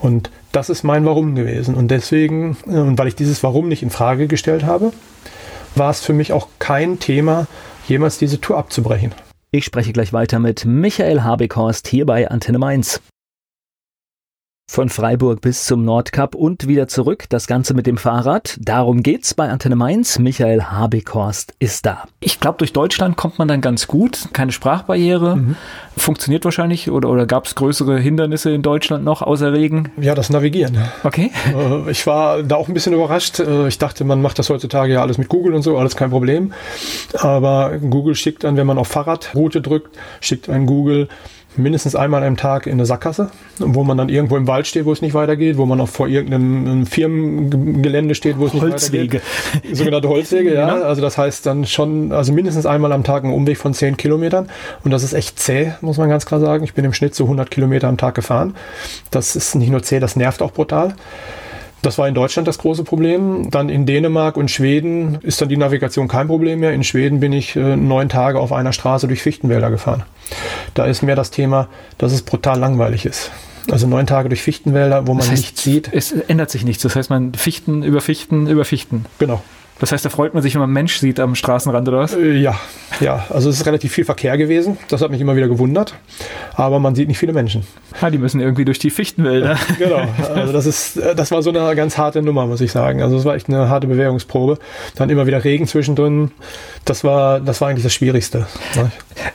[0.00, 1.74] Und das ist mein Warum gewesen.
[1.74, 4.92] Und deswegen, äh, und weil ich dieses Warum nicht in Frage gestellt habe,
[5.74, 7.46] war es für mich auch kein Thema,
[7.86, 9.12] jemals diese Tour abzubrechen.
[9.50, 13.02] Ich spreche gleich weiter mit Michael Habekhorst hier bei Antenne Mainz.
[14.68, 18.56] Von Freiburg bis zum Nordkap und wieder zurück, das Ganze mit dem Fahrrad.
[18.58, 20.18] Darum geht's bei Antenne Mainz.
[20.18, 22.04] Michael Habekhorst ist da.
[22.20, 24.28] Ich glaube, durch Deutschland kommt man dann ganz gut.
[24.32, 25.36] Keine Sprachbarriere.
[25.36, 25.56] Mhm.
[25.96, 29.90] Funktioniert wahrscheinlich oder, oder gab es größere Hindernisse in Deutschland noch außer Regen?
[30.00, 30.78] Ja, das Navigieren.
[31.04, 31.30] Okay.
[31.54, 33.40] Äh, ich war da auch ein bisschen überrascht.
[33.40, 36.08] Äh, ich dachte, man macht das heutzutage ja alles mit Google und so, alles kein
[36.08, 36.54] Problem.
[37.18, 41.08] Aber Google schickt dann, wenn man auf Fahrradroute drückt, schickt ein Google
[41.56, 44.92] mindestens einmal am Tag in eine Sackgasse, wo man dann irgendwo im Wald steht, wo
[44.92, 49.20] es nicht weitergeht, wo man auch vor irgendeinem Firmengelände steht, wo es nicht Holzwege.
[49.52, 49.76] weitergeht.
[49.76, 50.74] Sogenannte Holzwege, ja.
[50.74, 50.84] Genau.
[50.86, 54.48] Also das heißt dann schon, also mindestens einmal am Tag ein Umweg von 10 Kilometern.
[54.84, 56.64] Und das ist echt zäh, muss man ganz klar sagen.
[56.64, 58.54] Ich bin im Schnitt so 100 Kilometer am Tag gefahren.
[59.10, 60.94] Das ist nicht nur zäh, das nervt auch brutal.
[61.82, 63.50] Das war in Deutschland das große Problem.
[63.50, 66.72] Dann in Dänemark und Schweden ist dann die Navigation kein Problem mehr.
[66.72, 70.04] In Schweden bin ich äh, neun Tage auf einer Straße durch Fichtenwälder gefahren.
[70.74, 71.68] Da ist mehr das Thema,
[71.98, 73.30] dass es brutal langweilig ist.
[73.70, 75.92] Also neun Tage durch Fichtenwälder, wo man das heißt, nichts sieht.
[75.92, 76.82] Es ändert sich nichts.
[76.82, 79.06] Das heißt, man Fichten über Fichten über Fichten.
[79.18, 79.42] Genau.
[79.82, 82.14] Das heißt, da freut man sich, wenn man einen Mensch sieht am Straßenrand oder was?
[82.14, 82.54] Äh, ja,
[83.00, 83.26] ja.
[83.30, 84.78] Also es ist relativ viel Verkehr gewesen.
[84.86, 85.96] Das hat mich immer wieder gewundert.
[86.54, 87.64] Aber man sieht nicht viele Menschen.
[88.00, 89.58] Ja, die müssen irgendwie durch die Fichtenwälder.
[89.80, 90.06] genau.
[90.36, 93.02] Also das ist, äh, das war so eine ganz harte Nummer, muss ich sagen.
[93.02, 94.60] Also es war echt eine harte Bewährungsprobe.
[94.94, 96.30] Dann immer wieder Regen zwischendrin.
[96.84, 98.46] Das war, das war eigentlich das Schwierigste.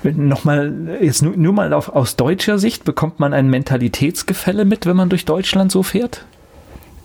[0.03, 4.95] Nochmal, jetzt nur, nur mal auf, aus deutscher Sicht, bekommt man ein Mentalitätsgefälle mit, wenn
[4.95, 6.25] man durch Deutschland so fährt?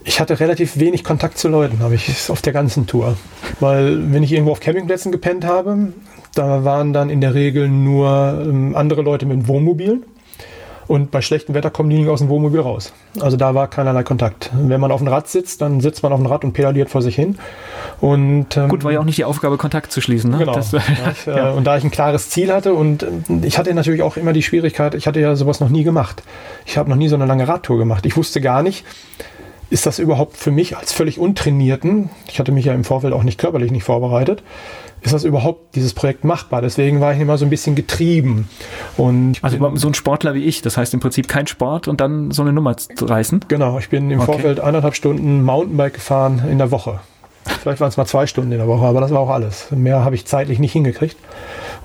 [0.03, 3.17] Ich hatte relativ wenig Kontakt zu Leuten, habe ich auf der ganzen Tour.
[3.59, 5.93] Weil wenn ich irgendwo auf Campingplätzen gepennt habe,
[6.35, 10.03] da waren dann in der Regel nur ähm, andere Leute mit Wohnmobilen.
[10.87, 12.91] Und bei schlechtem Wetter kommen die nicht aus dem Wohnmobil raus.
[13.19, 14.51] Also da war keinerlei Kontakt.
[14.53, 17.01] Wenn man auf dem Rad sitzt, dann sitzt man auf dem Rad und pedaliert vor
[17.01, 17.37] sich hin.
[18.01, 20.31] Und, ähm, Gut, war ja auch nicht die Aufgabe, Kontakt zu schließen.
[20.31, 20.39] Ne?
[20.39, 20.53] Genau.
[20.53, 23.07] Das, ich, äh, Und da ich ein klares Ziel hatte und äh,
[23.43, 26.21] ich hatte natürlich auch immer die Schwierigkeit, ich hatte ja sowas noch nie gemacht.
[26.65, 28.05] Ich habe noch nie so eine lange Radtour gemacht.
[28.05, 28.83] Ich wusste gar nicht,
[29.73, 33.23] ist das überhaupt für mich als völlig Untrainierten, ich hatte mich ja im Vorfeld auch
[33.23, 34.43] nicht körperlich nicht vorbereitet,
[35.01, 36.61] ist das überhaupt dieses Projekt machbar?
[36.61, 38.47] Deswegen war ich immer so ein bisschen getrieben.
[38.97, 42.29] Und also so ein Sportler wie ich, das heißt im Prinzip kein Sport und dann
[42.29, 43.45] so eine Nummer zu reißen?
[43.47, 44.31] Genau, ich bin im okay.
[44.31, 46.99] Vorfeld eineinhalb Stunden Mountainbike gefahren in der Woche.
[47.61, 49.71] Vielleicht waren es mal zwei Stunden in der Woche, aber das war auch alles.
[49.71, 51.17] Mehr habe ich zeitlich nicht hingekriegt.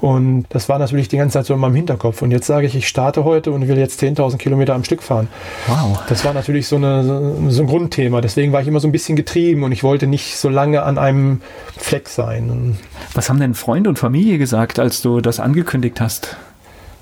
[0.01, 2.23] Und das war natürlich die ganze Zeit so in meinem Hinterkopf.
[2.23, 5.29] Und jetzt sage ich, ich starte heute und will jetzt 10.000 Kilometer am Stück fahren.
[5.67, 6.01] Wow.
[6.09, 8.21] Das war natürlich so, eine, so ein Grundthema.
[8.21, 10.99] Deswegen war ich immer so ein bisschen getrieben und ich wollte nicht so lange an
[10.99, 11.41] einem
[11.77, 12.79] Fleck sein.
[13.15, 16.37] Was haben denn Freunde und Familie gesagt, als du das angekündigt hast?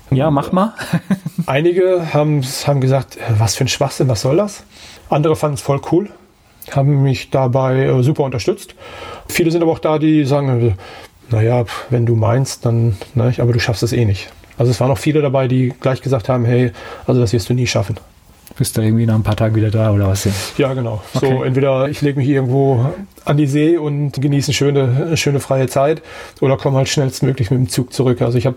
[0.09, 0.73] Ja, mach mal.
[1.45, 4.63] Einige haben, haben gesagt, was für ein Schwachsinn, was soll das?
[5.09, 6.09] Andere fanden es voll cool,
[6.71, 8.75] haben mich dabei äh, super unterstützt.
[9.27, 10.77] Viele sind aber auch da, die sagen,
[11.29, 14.29] naja, wenn du meinst, dann, ne, aber du schaffst es eh nicht.
[14.57, 16.71] Also es waren auch viele dabei, die gleich gesagt haben, hey,
[17.05, 17.97] also das wirst du nie schaffen.
[18.57, 20.27] Bist du irgendwie nach ein paar Tagen wieder da oder was?
[20.57, 21.01] Ja, genau.
[21.13, 21.27] Okay.
[21.27, 22.91] So, entweder ich lege mich irgendwo
[23.23, 26.01] an die See und genieße eine schöne, schöne freie Zeit
[26.41, 28.21] oder komme halt schnellstmöglich mit dem Zug zurück.
[28.21, 28.55] Also ich habe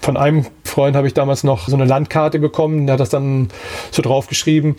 [0.00, 3.48] von einem Freund habe ich damals noch so eine Landkarte bekommen, der hat das dann
[3.90, 4.76] so draufgeschrieben,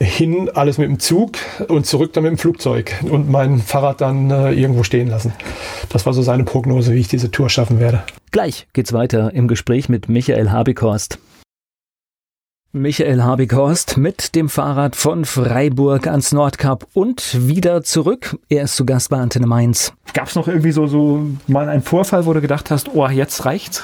[0.00, 1.32] hin alles mit dem Zug
[1.68, 5.32] und zurück dann mit dem Flugzeug und mein Fahrrad dann äh, irgendwo stehen lassen.
[5.90, 8.02] Das war so seine Prognose, wie ich diese Tour schaffen werde.
[8.30, 11.18] Gleich geht's weiter im Gespräch mit Michael Habikhorst.
[12.72, 18.38] Michael Habikhorst mit dem Fahrrad von Freiburg ans Nordkap und wieder zurück.
[18.48, 19.92] Er ist zu Gast bei Antenne Mainz.
[20.14, 23.44] Gab es noch irgendwie so, so mal einen Vorfall, wo du gedacht hast, oh, jetzt
[23.44, 23.82] reicht's?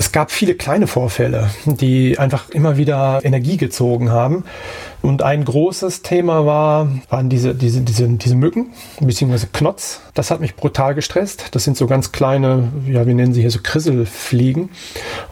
[0.00, 4.44] Es gab viele kleine Vorfälle, die einfach immer wieder Energie gezogen haben.
[5.02, 8.68] Und ein großes Thema war, waren diese, diese, diese, diese Mücken,
[9.00, 10.00] beziehungsweise Knotz.
[10.14, 11.46] Das hat mich brutal gestresst.
[11.50, 14.70] Das sind so ganz kleine, ja, wir nennen sie hier so Krisselfliegen.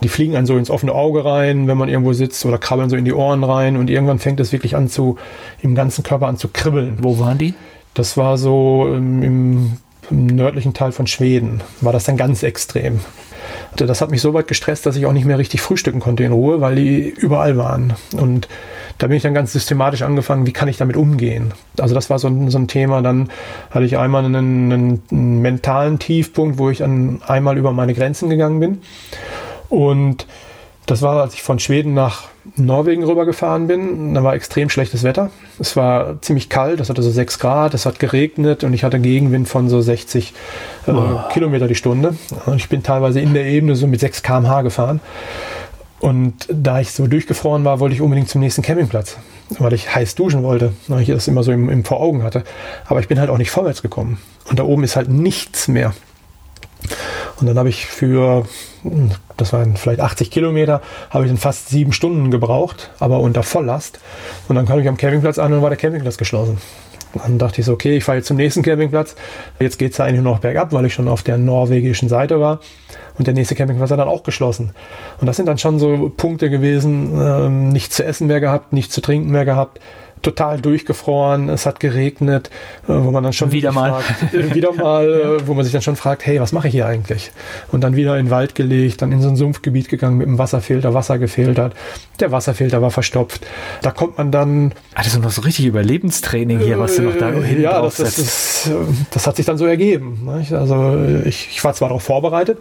[0.02, 2.96] Die fliegen einen so ins offene Auge rein, wenn man irgendwo sitzt oder krabbeln so
[2.96, 3.76] in die Ohren rein.
[3.76, 5.16] Und irgendwann fängt es wirklich an zu,
[5.62, 6.98] im ganzen Körper an zu kribbeln.
[7.02, 7.54] Wo waren die?
[7.94, 9.72] Das war so ähm, im,
[10.10, 12.98] im nördlichen Teil von Schweden, war das dann ganz extrem.
[13.84, 16.32] Das hat mich so weit gestresst, dass ich auch nicht mehr richtig frühstücken konnte in
[16.32, 17.94] Ruhe, weil die überall waren.
[18.16, 18.48] Und
[18.98, 21.52] da bin ich dann ganz systematisch angefangen, wie kann ich damit umgehen?
[21.78, 23.02] Also das war so ein, so ein Thema.
[23.02, 23.28] Dann
[23.70, 28.60] hatte ich einmal einen, einen, mentalen Tiefpunkt, wo ich dann einmal über meine Grenzen gegangen
[28.60, 28.80] bin.
[29.68, 30.26] Und
[30.86, 34.14] das war, als ich von Schweden nach Norwegen rübergefahren bin.
[34.14, 35.30] Da war extrem schlechtes Wetter.
[35.58, 39.00] Es war ziemlich kalt, es hatte so 6 Grad, es hat geregnet und ich hatte
[39.00, 40.32] Gegenwind von so 60
[40.86, 40.92] äh,
[41.32, 42.14] Kilometer die Stunde.
[42.46, 45.00] Und ich bin teilweise in der Ebene so mit 6 km/h gefahren.
[45.98, 49.16] Und da ich so durchgefroren war, wollte ich unbedingt zum nächsten Campingplatz,
[49.58, 52.44] weil ich heiß duschen wollte, weil ich das immer so im, im vor Augen hatte.
[52.84, 54.18] Aber ich bin halt auch nicht vorwärts gekommen.
[54.48, 55.94] Und da oben ist halt nichts mehr.
[57.40, 58.44] Und dann habe ich für,
[59.36, 64.00] das waren vielleicht 80 Kilometer, habe ich dann fast sieben Stunden gebraucht, aber unter Volllast.
[64.48, 66.58] Und dann kam ich am Campingplatz an und war der Campingplatz geschlossen.
[67.14, 69.14] Dann dachte ich so, okay, ich fahre jetzt zum nächsten Campingplatz.
[69.58, 72.60] Jetzt geht es eigentlich nur noch bergab, weil ich schon auf der norwegischen Seite war.
[73.18, 74.72] Und der nächste Campingplatz hat dann auch geschlossen.
[75.20, 78.94] Und das sind dann schon so Punkte gewesen, ähm, nichts zu essen mehr gehabt, nichts
[78.94, 79.80] zu trinken mehr gehabt
[80.26, 82.50] total durchgefroren, es hat geregnet,
[82.84, 85.72] äh, wo man dann schon wieder mal, fragt, äh, wieder mal, äh, wo man sich
[85.72, 87.30] dann schon fragt, hey, was mache ich hier eigentlich?
[87.70, 90.36] Und dann wieder in den Wald gelegt, dann in so ein Sumpfgebiet gegangen mit dem
[90.36, 91.74] Wasserfilter, Wasser gefiltert,
[92.18, 93.46] der Wasserfilter war verstopft.
[93.82, 94.72] Da kommt man dann.
[94.94, 97.96] Ah, das ist noch so richtig Überlebenstraining hier, was du noch da hinten Ja, das,
[97.96, 98.70] das, ist,
[99.12, 100.28] das hat sich dann so ergeben.
[100.50, 102.58] Also ich, ich war zwar darauf vorbereitet,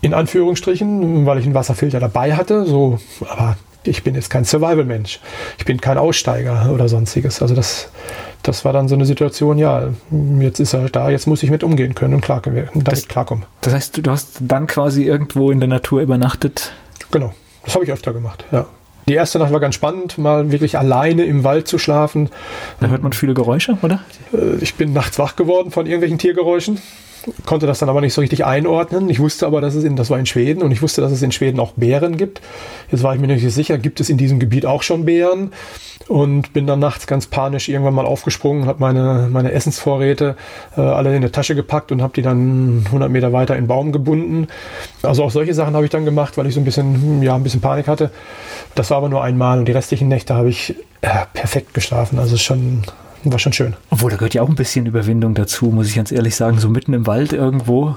[0.00, 2.98] in Anführungsstrichen, weil ich einen Wasserfilter dabei hatte, so,
[3.28, 5.20] aber ich bin jetzt kein Survival-Mensch.
[5.58, 7.42] Ich bin kein Aussteiger oder sonstiges.
[7.42, 7.88] Also das,
[8.42, 9.88] das war dann so eine Situation, ja,
[10.40, 13.44] jetzt ist er da, jetzt muss ich mit umgehen können und klar, damit das, klarkommen.
[13.60, 16.72] Das heißt, du hast dann quasi irgendwo in der Natur übernachtet?
[17.10, 17.32] Genau,
[17.64, 18.66] das habe ich öfter gemacht, ja.
[19.06, 22.30] Die erste Nacht war ganz spannend, mal wirklich alleine im Wald zu schlafen.
[22.80, 24.00] Da hört man viele Geräusche, oder?
[24.32, 26.80] Äh, ich bin nachts wach geworden von irgendwelchen Tiergeräuschen
[27.46, 29.08] konnte das dann aber nicht so richtig einordnen.
[29.08, 31.22] Ich wusste aber, dass es in, das war in Schweden und ich wusste, dass es
[31.22, 32.40] in Schweden auch Bären gibt.
[32.90, 35.52] Jetzt war ich mir nicht sicher, gibt es in diesem Gebiet auch schon Bären?
[36.06, 40.36] Und bin dann nachts ganz panisch irgendwann mal aufgesprungen, habe meine, meine Essensvorräte
[40.76, 43.68] äh, alle in der Tasche gepackt und habe die dann 100 Meter weiter in den
[43.68, 44.48] Baum gebunden.
[45.02, 47.42] Also auch solche Sachen habe ich dann gemacht, weil ich so ein bisschen, ja, ein
[47.42, 48.10] bisschen Panik hatte.
[48.74, 52.18] Das war aber nur einmal und die restlichen Nächte habe ich äh, perfekt geschlafen.
[52.18, 52.82] Also schon
[53.32, 53.74] war schon schön.
[53.90, 56.58] Obwohl, da gehört ja auch ein bisschen Überwindung dazu, muss ich ganz ehrlich sagen.
[56.58, 57.96] So mitten im Wald irgendwo.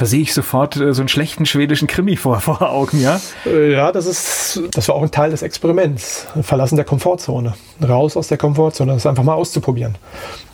[0.00, 3.20] Da sehe ich sofort äh, so einen schlechten schwedischen Krimi vor, vor Augen, ja?
[3.44, 6.26] Äh, ja, das ist, das war auch ein Teil des Experiments.
[6.40, 7.52] Verlassen der Komfortzone.
[7.86, 8.94] Raus aus der Komfortzone.
[8.94, 9.96] Das einfach mal auszuprobieren.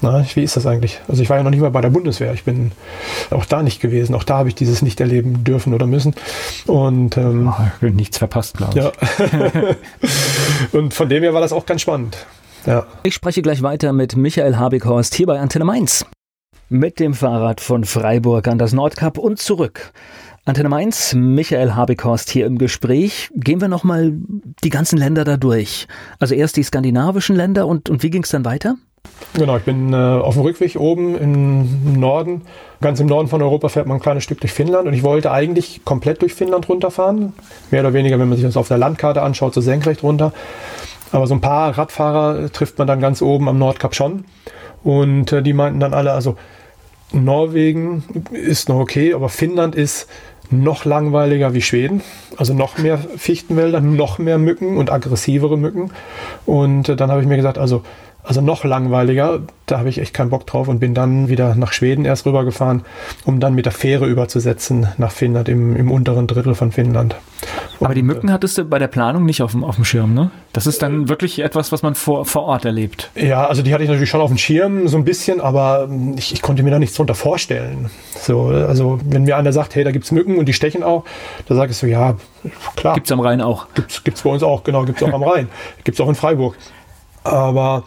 [0.01, 1.01] Na, wie ist das eigentlich?
[1.07, 2.35] Also ich war ja noch nicht mal bei der Bundeswehr.
[2.35, 2.73] Ich bin
[3.31, 4.17] auch da nicht gewesen.
[4.17, 6.17] Auch da habe ich dieses nicht erleben dürfen oder müssen.
[6.67, 8.85] Und ähm, oh, nichts verpasst, glaube ich.
[8.85, 9.75] Ja.
[10.79, 12.27] Und von dem her war das auch ganz spannend.
[12.67, 12.85] Ja.
[13.05, 16.05] Ich spreche gleich weiter mit Michael Habighorst hier bei Antenne Mainz.
[16.69, 19.93] Mit dem Fahrrad von Freiburg an das Nordkap und zurück.
[20.45, 23.31] Antenne Mainz, Michael Habighorst hier im Gespräch.
[23.37, 24.13] Gehen wir nochmal
[24.65, 25.87] die ganzen Länder da durch.
[26.19, 28.75] Also erst die skandinavischen Länder und, und wie ging es dann weiter?
[29.35, 32.43] Genau, ich bin äh, auf dem Rückweg oben im Norden.
[32.81, 35.31] Ganz im Norden von Europa fährt man ein kleines Stück durch Finnland und ich wollte
[35.31, 37.33] eigentlich komplett durch Finnland runterfahren.
[37.71, 40.33] Mehr oder weniger, wenn man sich das auf der Landkarte anschaut, so senkrecht runter.
[41.17, 44.27] Aber so ein paar Radfahrer trifft man dann ganz oben am Nordkap schon.
[44.85, 46.37] Und äh, die meinten dann alle, also
[47.11, 50.11] Norwegen ist noch okay, aber Finnland ist
[50.51, 52.03] noch langweiliger wie Schweden.
[52.37, 55.91] Also noch mehr Fichtenwälder, noch mehr Mücken und aggressivere Mücken.
[56.45, 57.83] Und äh, dann habe ich mir gesagt, also
[58.27, 59.41] also noch langweiliger.
[59.67, 62.83] Da habe ich echt keinen Bock drauf und bin dann wieder nach Schweden erst rübergefahren,
[63.25, 67.17] um dann mit der Fähre überzusetzen nach Finnland, im, im unteren Drittel von Finnland.
[67.81, 70.31] Aber die Mücken hattest du bei der Planung nicht auf dem, auf dem Schirm, ne?
[70.53, 73.11] Das ist dann wirklich etwas, was man vor, vor Ort erlebt.
[73.15, 76.33] Ja, also die hatte ich natürlich schon auf dem Schirm, so ein bisschen, aber ich,
[76.33, 77.91] ich konnte mir da nichts drunter vorstellen.
[78.19, 81.05] So, also wenn mir einer sagt, hey, da gibt es Mücken und die stechen auch,
[81.49, 82.17] da sage ich so, ja,
[82.77, 82.95] klar.
[82.95, 83.67] Gibt es am Rhein auch.
[83.75, 85.49] Gibt es bei uns auch, genau, gibt es auch am Rhein.
[85.85, 86.57] Gibt es auch in Freiburg.
[87.27, 87.85] Aber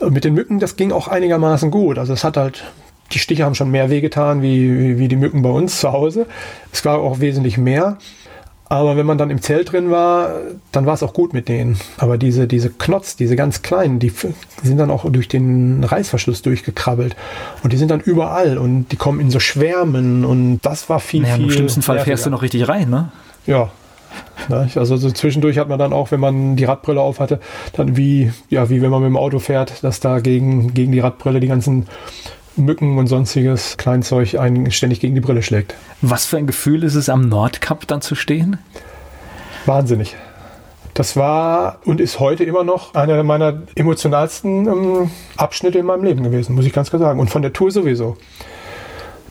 [0.00, 1.98] mit den Mücken, das ging auch einigermaßen gut.
[1.98, 2.64] Also es hat halt,
[3.12, 6.26] die Stiche haben schon mehr wehgetan wie, wie die Mücken bei uns zu Hause.
[6.72, 7.98] Es war auch wesentlich mehr.
[8.70, 10.40] Aber wenn man dann im Zelt drin war,
[10.72, 11.78] dann war es auch gut mit denen.
[11.96, 14.12] Aber diese, diese Knotz, diese ganz kleinen, die
[14.62, 17.16] sind dann auch durch den Reißverschluss durchgekrabbelt.
[17.62, 21.22] Und die sind dann überall und die kommen in so Schwärmen und das war viel,
[21.22, 21.44] naja, viel.
[21.44, 23.10] Im schlimmsten Fall fährst du noch richtig rein, ne?
[23.46, 23.70] Ja,
[24.48, 27.40] also so zwischendurch hat man dann auch, wenn man die Radbrille auf hatte,
[27.72, 31.00] dann wie, ja, wie wenn man mit dem Auto fährt, dass da gegen, gegen die
[31.00, 31.86] Radbrille die ganzen
[32.56, 35.74] Mücken und sonstiges Kleinzeug einen ständig gegen die Brille schlägt.
[36.02, 38.58] Was für ein Gefühl ist es, am Nordkap dann zu stehen?
[39.66, 40.16] Wahnsinnig.
[40.94, 46.24] Das war und ist heute immer noch einer meiner emotionalsten ähm, Abschnitte in meinem Leben
[46.24, 47.20] gewesen, muss ich ganz klar sagen.
[47.20, 48.16] Und von der Tour sowieso.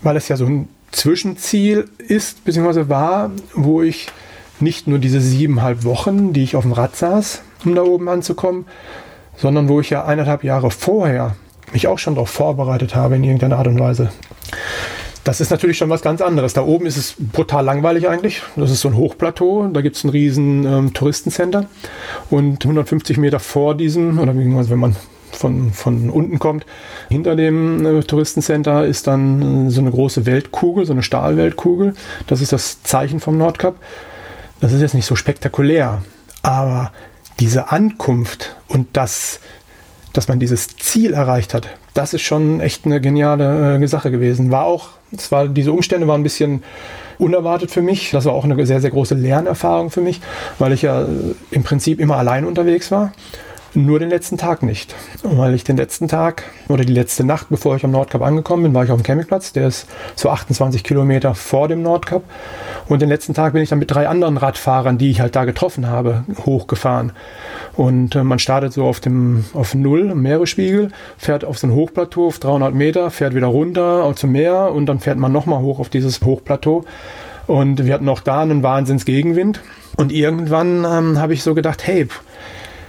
[0.01, 4.07] Weil es ja so ein Zwischenziel ist, beziehungsweise war, wo ich
[4.59, 8.65] nicht nur diese siebeneinhalb Wochen, die ich auf dem Rad saß, um da oben anzukommen,
[9.35, 11.35] sondern wo ich ja eineinhalb Jahre vorher
[11.73, 14.09] mich auch schon darauf vorbereitet habe in irgendeiner Art und Weise.
[15.23, 16.53] Das ist natürlich schon was ganz anderes.
[16.53, 18.43] Da oben ist es brutal langweilig eigentlich.
[18.55, 19.67] Das ist so ein Hochplateau.
[19.73, 21.65] Da gibt es ein riesen ähm, Touristencenter.
[22.29, 24.95] Und 150 Meter vor diesem, oder wenn man
[25.33, 26.65] von, von unten kommt,
[27.09, 31.93] hinter dem äh, Touristencenter ist dann äh, so eine große Weltkugel, so eine Stahlweltkugel.
[32.27, 33.75] Das ist das Zeichen vom Nordkap.
[34.59, 36.01] Das ist jetzt nicht so spektakulär,
[36.41, 36.91] aber
[37.39, 39.39] diese Ankunft und das,
[40.13, 44.51] dass man dieses Ziel erreicht hat, das ist schon echt eine geniale äh, Sache gewesen.
[44.51, 46.63] War auch, es war, diese Umstände waren ein bisschen
[47.19, 48.11] unerwartet für mich.
[48.11, 50.21] Das war auch eine sehr, sehr große Lernerfahrung für mich,
[50.59, 51.07] weil ich ja äh,
[51.51, 53.13] im Prinzip immer allein unterwegs war.
[53.73, 54.95] Nur den letzten Tag nicht.
[55.23, 58.73] Weil ich den letzten Tag oder die letzte Nacht, bevor ich am Nordkap angekommen bin,
[58.73, 59.53] war ich auf dem Campingplatz.
[59.53, 62.23] Der ist so 28 Kilometer vor dem Nordkap.
[62.87, 65.45] Und den letzten Tag bin ich dann mit drei anderen Radfahrern, die ich halt da
[65.45, 67.11] getroffen habe, hochgefahren.
[67.75, 72.27] Und äh, man startet so auf dem auf Null, Meeresspiegel, fährt auf so ein Hochplateau
[72.27, 75.89] auf 300 Meter, fährt wieder runter zum Meer und dann fährt man nochmal hoch auf
[75.89, 76.85] dieses Hochplateau.
[77.45, 79.61] Und wir hatten auch da einen Wahnsinnsgegenwind.
[79.95, 82.07] Und irgendwann ähm, habe ich so gedacht, hey,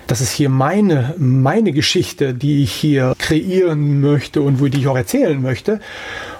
[0.08, 4.88] das ist hier meine, meine Geschichte, die ich hier kreieren möchte und wo die ich
[4.88, 5.80] auch erzählen möchte.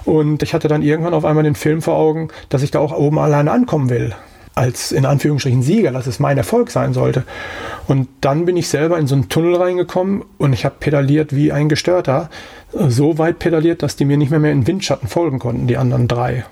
[0.05, 2.97] Und ich hatte dann irgendwann auf einmal den Film vor Augen, dass ich da auch
[2.97, 4.15] oben alleine ankommen will.
[4.55, 7.23] Als in Anführungsstrichen Sieger, dass es mein Erfolg sein sollte.
[7.87, 11.51] Und dann bin ich selber in so einen Tunnel reingekommen und ich habe pedaliert wie
[11.51, 12.29] ein Gestörter.
[12.73, 16.07] So weit pedaliert, dass die mir nicht mehr, mehr in Windschatten folgen konnten, die anderen
[16.07, 16.43] drei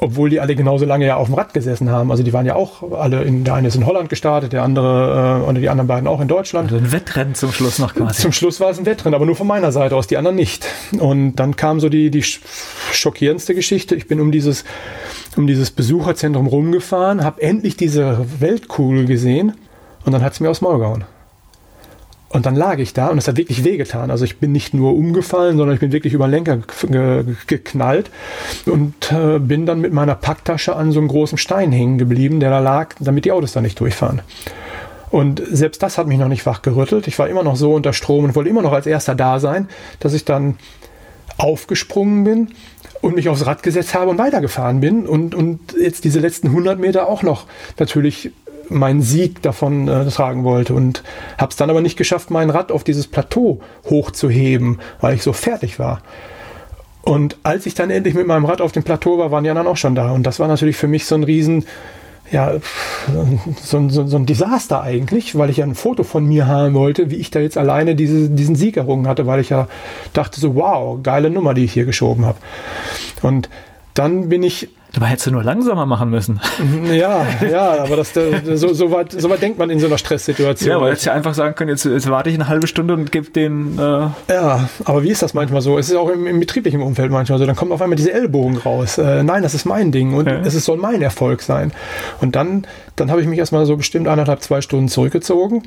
[0.00, 2.10] obwohl die alle genauso lange ja auf dem Rad gesessen haben.
[2.10, 5.42] Also die waren ja auch alle, in, der eine ist in Holland gestartet, der andere
[5.42, 6.72] äh, und die anderen beiden auch in Deutschland.
[6.72, 8.22] Also ein Wettrennen zum Schluss noch quasi.
[8.22, 10.66] Zum Schluss war es ein Wettrennen, aber nur von meiner Seite aus, die anderen nicht.
[10.98, 13.94] Und dann kam so die, die schockierendste Geschichte.
[13.94, 14.64] Ich bin um dieses,
[15.36, 19.52] um dieses Besucherzentrum rumgefahren, habe endlich diese Weltkugel gesehen
[20.06, 21.04] und dann hat es mir aufs Maul gehauen.
[22.32, 24.10] Und dann lag ich da und es hat wirklich wehgetan.
[24.12, 26.60] Also ich bin nicht nur umgefallen, sondern ich bin wirklich über den Lenker
[27.48, 28.08] geknallt
[28.66, 32.50] und äh, bin dann mit meiner Packtasche an so einem großen Stein hängen geblieben, der
[32.50, 34.22] da lag, damit die Autos da nicht durchfahren.
[35.10, 37.08] Und selbst das hat mich noch nicht wachgerüttelt.
[37.08, 39.68] Ich war immer noch so unter Strom und wollte immer noch als erster da sein,
[39.98, 40.56] dass ich dann
[41.36, 42.48] aufgesprungen bin
[43.00, 46.78] und mich aufs Rad gesetzt habe und weitergefahren bin und, und jetzt diese letzten 100
[46.78, 48.30] Meter auch noch natürlich
[48.70, 51.02] meinen Sieg davon äh, tragen wollte und
[51.38, 55.32] habe es dann aber nicht geschafft, mein Rad auf dieses Plateau hochzuheben, weil ich so
[55.32, 56.02] fertig war.
[57.02, 59.68] Und als ich dann endlich mit meinem Rad auf dem Plateau war, waren die anderen
[59.68, 60.12] auch schon da.
[60.12, 61.64] Und das war natürlich für mich so ein riesen,
[62.30, 62.52] ja,
[63.62, 67.10] so, so, so ein Desaster eigentlich, weil ich ja ein Foto von mir haben wollte,
[67.10, 69.66] wie ich da jetzt alleine diese, diesen Sieg errungen hatte, weil ich ja
[70.12, 72.38] dachte so, wow, geile Nummer, die ich hier geschoben habe.
[73.22, 73.48] Und
[73.94, 76.40] dann bin ich Dabei hättest du nur langsamer machen müssen.
[76.92, 80.68] Ja, ja, aber das, so, so, weit, so weit denkt man in so einer Stresssituation.
[80.68, 83.12] Ja, aber hättest ja einfach sagen können, jetzt, jetzt warte ich eine halbe Stunde und
[83.12, 83.78] gebe den.
[83.78, 85.78] Äh ja, aber wie ist das manchmal so?
[85.78, 87.46] Es ist auch im, im, betrieblichen Umfeld manchmal so.
[87.46, 88.98] Dann kommt auf einmal diese Ellbogen raus.
[88.98, 90.40] Äh, nein, das ist mein Ding und ja.
[90.40, 91.72] es soll mein Erfolg sein.
[92.20, 95.62] Und dann, dann habe ich mich erstmal so bestimmt eineinhalb, zwei Stunden zurückgezogen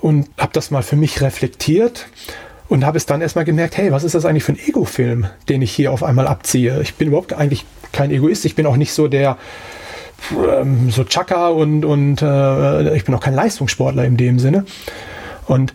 [0.00, 2.06] und habe das mal für mich reflektiert
[2.72, 5.60] und habe es dann erstmal gemerkt, hey, was ist das eigentlich für ein Ego-Film, den
[5.60, 6.80] ich hier auf einmal abziehe?
[6.80, 9.36] Ich bin überhaupt eigentlich kein Egoist, ich bin auch nicht so der
[10.30, 14.64] ähm, so Chaka und, und äh, ich bin auch kein Leistungssportler in dem Sinne.
[15.46, 15.74] Und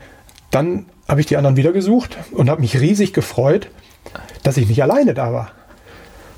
[0.49, 3.69] dann habe ich die anderen wieder gesucht und habe mich riesig gefreut,
[4.41, 5.51] dass ich nicht alleine da war.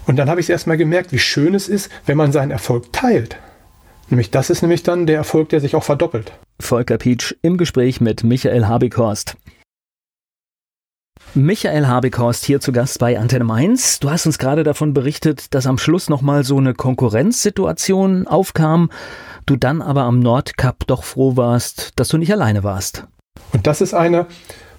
[0.07, 2.91] Und dann habe ich es erstmal gemerkt, wie schön es ist, wenn man seinen Erfolg
[2.91, 3.37] teilt.
[4.09, 6.33] Nämlich das ist nämlich dann der Erfolg, der sich auch verdoppelt.
[6.59, 9.37] Volker Pietsch im Gespräch mit Michael Habighorst.
[11.35, 13.99] Michael Habekorst hier zu Gast bei Antenne Mainz.
[13.99, 18.89] Du hast uns gerade davon berichtet, dass am Schluss nochmal so eine Konkurrenzsituation aufkam,
[19.45, 23.05] du dann aber am Nordkap doch froh warst, dass du nicht alleine warst.
[23.53, 24.25] Und das ist eine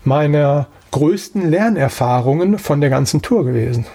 [0.02, 3.86] meiner größten Lernerfahrungen von der ganzen Tour gewesen.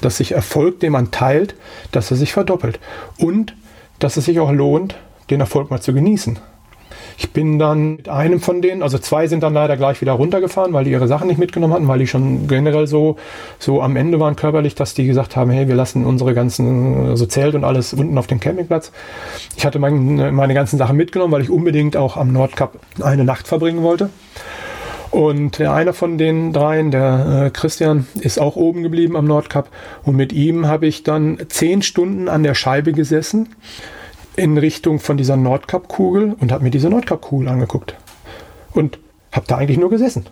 [0.00, 1.56] Dass sich Erfolg, den man teilt,
[1.90, 2.78] dass er sich verdoppelt.
[3.18, 3.56] Und
[3.98, 4.94] dass es sich auch lohnt,
[5.30, 6.38] den Erfolg mal zu genießen.
[7.16, 10.72] Ich bin dann mit einem von denen, also zwei sind dann leider gleich wieder runtergefahren,
[10.72, 13.16] weil die ihre Sachen nicht mitgenommen hatten, weil die schon generell so,
[13.58, 17.26] so am Ende waren körperlich, dass die gesagt haben, hey, wir lassen unsere ganzen, also
[17.26, 18.92] Zelt und alles unten auf dem Campingplatz.
[19.56, 23.46] Ich hatte mein, meine ganzen Sachen mitgenommen, weil ich unbedingt auch am Nordkap eine Nacht
[23.46, 24.10] verbringen wollte.
[25.14, 29.68] Und der eine von den dreien, der äh, Christian, ist auch oben geblieben am Nordkap.
[30.02, 33.50] Und mit ihm habe ich dann zehn Stunden an der Scheibe gesessen
[34.36, 37.94] in Richtung von dieser Nordkap-Kugel und habe mir diese Nordkap-Kugel angeguckt.
[38.72, 38.98] Und
[39.32, 40.26] habe da eigentlich nur gesessen.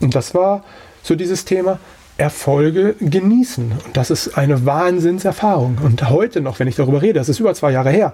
[0.00, 0.64] Und das war
[1.02, 1.78] so dieses Thema
[2.16, 3.72] Erfolge genießen.
[3.84, 5.78] Und das ist eine Wahnsinnserfahrung.
[5.82, 8.12] Und heute noch, wenn ich darüber rede, das ist über zwei Jahre her,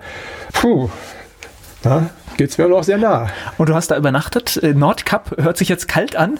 [0.52, 0.88] puh,
[1.82, 3.28] na, geht es mir noch sehr nah.
[3.58, 4.56] Und du hast da übernachtet.
[4.62, 6.38] Äh, Nordkap hört sich jetzt kalt an.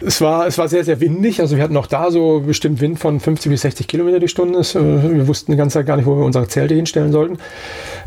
[0.00, 1.40] Es war, es war sehr, sehr windig.
[1.40, 4.60] Also wir hatten auch da so bestimmt Wind von 50 bis 60 Kilometer die Stunde.
[4.60, 7.38] Äh, wir wussten die ganze Zeit gar nicht, wo wir unsere Zelte hinstellen sollten.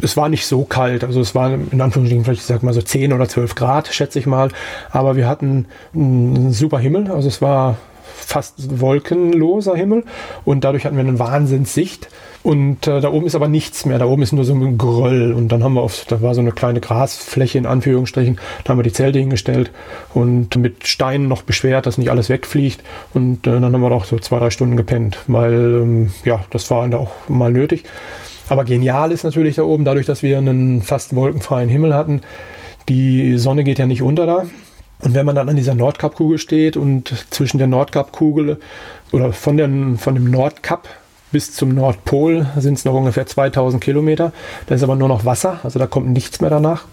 [0.02, 1.04] Es war nicht so kalt.
[1.04, 4.20] Also es war in Anführungsstrichen vielleicht, ich sag mal so 10 oder 12 Grad, schätze
[4.20, 4.50] ich mal.
[4.92, 7.12] Aber wir hatten einen super Himmel.
[7.12, 7.78] Also es war
[8.16, 10.04] fast wolkenloser Himmel
[10.46, 12.08] und dadurch hatten wir eine Wahnsinnssicht.
[12.46, 13.98] Und äh, da oben ist aber nichts mehr.
[13.98, 15.34] Da oben ist nur so ein Geröll.
[15.34, 18.38] Und dann haben wir auf, da war so eine kleine Grasfläche in Anführungsstrichen.
[18.64, 19.72] Da haben wir die Zelte hingestellt
[20.14, 22.84] und mit Steinen noch beschwert, dass nicht alles wegfliegt.
[23.16, 26.70] Und äh, dann haben wir auch so zwei, drei Stunden gepennt, weil ähm, ja, das
[26.70, 27.84] war auch mal nötig.
[28.48, 32.22] Aber genial ist natürlich da oben, dadurch, dass wir einen fast wolkenfreien Himmel hatten.
[32.90, 34.44] Die Sonne geht ja nicht unter da.
[35.00, 38.60] Und wenn man dann an dieser Nordkapkugel steht und zwischen der Nordkapkugel
[39.12, 40.88] oder von, den, von dem Nordkap
[41.32, 44.32] bis zum Nordpol sind es noch ungefähr 2000 Kilometer.
[44.68, 46.86] Da ist aber nur noch Wasser, also da kommt nichts mehr danach.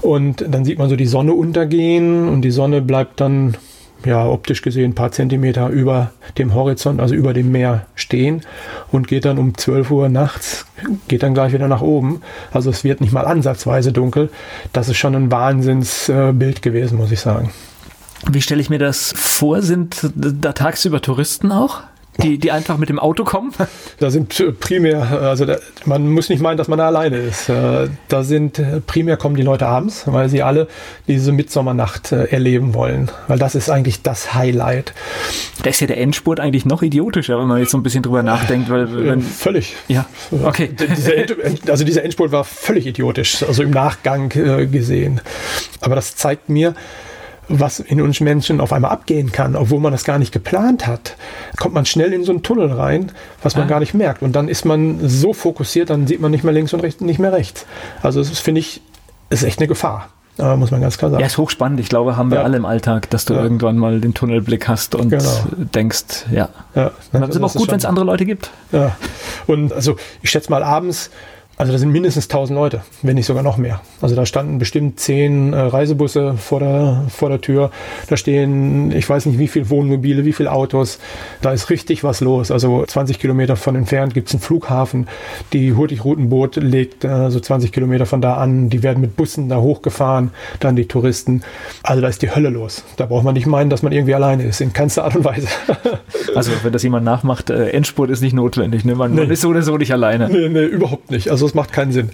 [0.00, 3.56] Und dann sieht man so die Sonne untergehen und die Sonne bleibt dann
[4.04, 8.42] ja, optisch gesehen ein paar Zentimeter über dem Horizont, also über dem Meer stehen
[8.92, 10.66] und geht dann um 12 Uhr nachts,
[11.08, 12.20] geht dann gleich wieder nach oben.
[12.52, 14.30] Also es wird nicht mal ansatzweise dunkel.
[14.72, 17.50] Das ist schon ein Wahnsinnsbild gewesen, muss ich sagen.
[18.30, 19.62] Wie stelle ich mir das vor?
[19.62, 21.82] Sind da tagsüber Touristen auch?
[22.22, 23.52] Die, die einfach mit dem Auto kommen?
[23.98, 25.56] Da sind primär, also da,
[25.86, 27.48] man muss nicht meinen, dass man da alleine ist.
[27.48, 30.68] Äh, da sind primär kommen die Leute abends, weil sie alle
[31.08, 33.10] diese Mitsommernacht äh, erleben wollen.
[33.26, 34.92] Weil das ist eigentlich das Highlight.
[35.62, 38.22] Da ist ja der Endspurt eigentlich noch idiotischer, wenn man jetzt so ein bisschen drüber
[38.22, 38.68] nachdenkt.
[38.68, 39.74] Weil, äh, wenn, völlig.
[39.88, 40.06] Ja,
[40.44, 40.70] okay.
[41.68, 45.20] Also dieser Endspurt war völlig idiotisch, also im Nachgang gesehen.
[45.80, 46.74] Aber das zeigt mir,
[47.48, 51.16] was in uns Menschen auf einmal abgehen kann, obwohl man das gar nicht geplant hat,
[51.56, 53.68] kommt man schnell in so einen Tunnel rein, was man ah.
[53.68, 54.22] gar nicht merkt.
[54.22, 57.18] Und dann ist man so fokussiert, dann sieht man nicht mehr links und rechts, nicht
[57.18, 57.66] mehr rechts.
[58.02, 58.80] Also das finde ich,
[59.30, 60.08] ist echt eine Gefahr.
[60.38, 61.20] Aber muss man ganz klar sagen.
[61.20, 61.80] Ja, ist hochspannend.
[61.80, 62.44] Ich glaube, haben wir ja.
[62.44, 63.42] alle im Alltag, dass du ja.
[63.42, 65.46] irgendwann mal den Tunnelblick hast und genau.
[65.54, 66.50] denkst, ja.
[66.74, 66.88] ja.
[66.88, 68.50] Ist aber auch gut, wenn es andere Leute gibt.
[68.70, 68.96] Ja.
[69.46, 71.10] Und also ich schätze mal abends,
[71.58, 73.80] also da sind mindestens 1000 Leute, wenn nicht sogar noch mehr.
[74.02, 77.70] Also da standen bestimmt zehn äh, Reisebusse vor der, vor der Tür.
[78.08, 80.98] Da stehen, ich weiß nicht wie viele Wohnmobile, wie viele Autos.
[81.40, 82.50] Da ist richtig was los.
[82.50, 85.08] Also 20 Kilometer von entfernt gibt es einen Flughafen.
[85.54, 88.68] Die Hurtigruten-Boot legt äh, so 20 Kilometer von da an.
[88.68, 91.40] Die werden mit Bussen da hochgefahren, dann die Touristen.
[91.82, 92.84] Also da ist die Hölle los.
[92.98, 95.48] Da braucht man nicht meinen, dass man irgendwie alleine ist, in keinster Art und Weise.
[96.34, 98.84] also wenn das jemand nachmacht, äh, Endspurt ist nicht notwendig.
[98.84, 98.94] Ne?
[98.94, 99.22] Man, nee.
[99.22, 100.28] man ist so oder so nicht alleine.
[100.28, 101.30] Nee, nee, überhaupt nicht.
[101.30, 102.10] Also das macht keinen Sinn.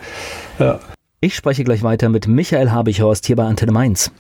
[0.59, 0.81] Ja.
[1.21, 4.11] Ich spreche gleich weiter mit Michael Habichhorst hier bei Antenne Mainz.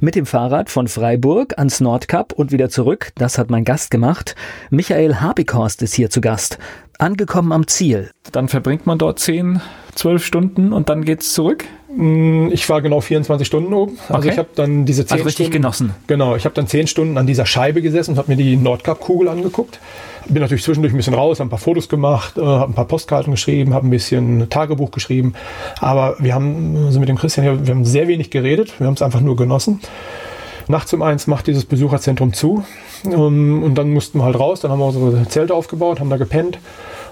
[0.00, 4.34] Mit dem Fahrrad von Freiburg ans Nordkap und wieder zurück, das hat mein Gast gemacht.
[4.68, 6.58] Michael Habichhorst ist hier zu Gast.
[6.98, 8.10] Angekommen am Ziel.
[8.32, 9.60] Dann verbringt man dort 10,
[9.94, 11.64] 12 Stunden und dann geht's zurück?
[11.94, 13.98] Mm, ich war genau 24 Stunden oben.
[14.08, 14.30] Also okay.
[14.30, 15.94] ich habe dann diese 10 also richtig Stunden, genossen.
[16.06, 19.28] Genau, ich habe dann 10 Stunden an dieser Scheibe gesessen und habe mir die Nordkap-Kugel
[19.28, 19.78] angeguckt.
[20.28, 22.86] Bin natürlich zwischendurch ein bisschen raus, habe ein paar Fotos gemacht, äh, habe ein paar
[22.86, 25.34] Postkarten geschrieben, habe ein bisschen Tagebuch geschrieben.
[25.80, 28.94] Aber wir haben also mit dem Christian hier, wir haben sehr wenig geredet, wir haben
[28.94, 29.80] es einfach nur genossen.
[30.68, 32.64] Nachts um eins macht dieses Besucherzentrum zu
[33.14, 34.60] um, und dann mussten wir halt raus.
[34.60, 36.58] Dann haben wir unsere Zelte aufgebaut, haben da gepennt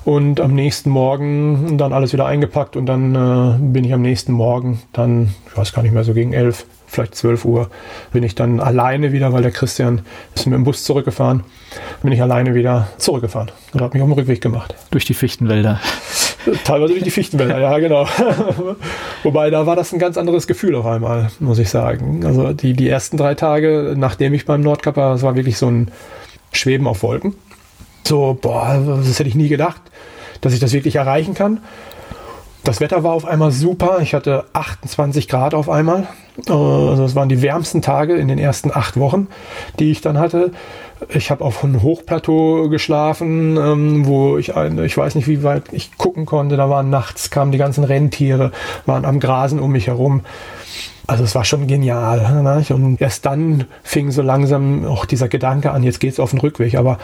[0.05, 4.33] und am nächsten Morgen dann alles wieder eingepackt und dann äh, bin ich am nächsten
[4.33, 7.71] Morgen dann, ich weiß gar nicht mehr, so gegen elf, vielleicht 12 Uhr,
[8.13, 10.03] bin ich dann alleine wieder, weil der Christian
[10.35, 11.43] ist mit dem Bus zurückgefahren,
[12.03, 14.75] bin ich alleine wieder zurückgefahren und habe mich auf den Rückweg gemacht.
[14.91, 15.81] Durch die Fichtenwälder.
[16.65, 18.07] Teilweise durch die Fichtenwälder, ja, genau.
[19.23, 22.25] Wobei, da war das ein ganz anderes Gefühl auf einmal, muss ich sagen.
[22.25, 25.69] Also die, die ersten drei Tage, nachdem ich beim Nordkap war, das war wirklich so
[25.69, 25.91] ein
[26.53, 27.35] Schweben auf Wolken.
[28.07, 29.81] So, boah, das hätte ich nie gedacht,
[30.41, 31.61] dass ich das wirklich erreichen kann.
[32.65, 33.99] Das Wetter war auf einmal super.
[34.01, 36.07] Ich hatte 28 Grad auf einmal.
[36.49, 39.29] Also das waren die wärmsten Tage in den ersten acht Wochen,
[39.79, 40.51] die ich dann hatte.
[41.09, 45.65] Ich habe auf einem Hochplateau geschlafen, ähm, wo ich, ein, ich weiß nicht, wie weit
[45.73, 46.57] ich gucken konnte.
[46.57, 48.53] Da waren nachts, kamen die ganzen Rentiere,
[48.87, 50.23] waren am Grasen um mich herum.
[51.07, 52.43] Also es war schon genial.
[52.43, 52.65] Ne?
[52.71, 56.41] Und erst dann fing so langsam auch dieser Gedanke an, jetzt geht es auf den
[56.41, 56.77] Rückweg.
[56.77, 56.99] Aber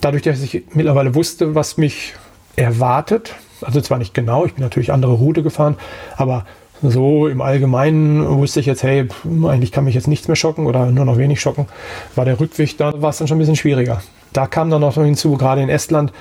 [0.00, 2.14] dadurch, dass ich mittlerweile wusste, was mich
[2.56, 5.76] erwartet, also zwar nicht genau, ich bin natürlich andere Route gefahren,
[6.16, 6.46] aber
[6.82, 10.86] so im Allgemeinen wusste ich jetzt, hey, eigentlich kann mich jetzt nichts mehr schocken oder
[10.86, 11.66] nur noch wenig schocken.
[12.14, 14.02] War der Rückweg, da war es dann schon ein bisschen schwieriger.
[14.32, 16.12] Da kam dann noch hinzu, gerade in Estland,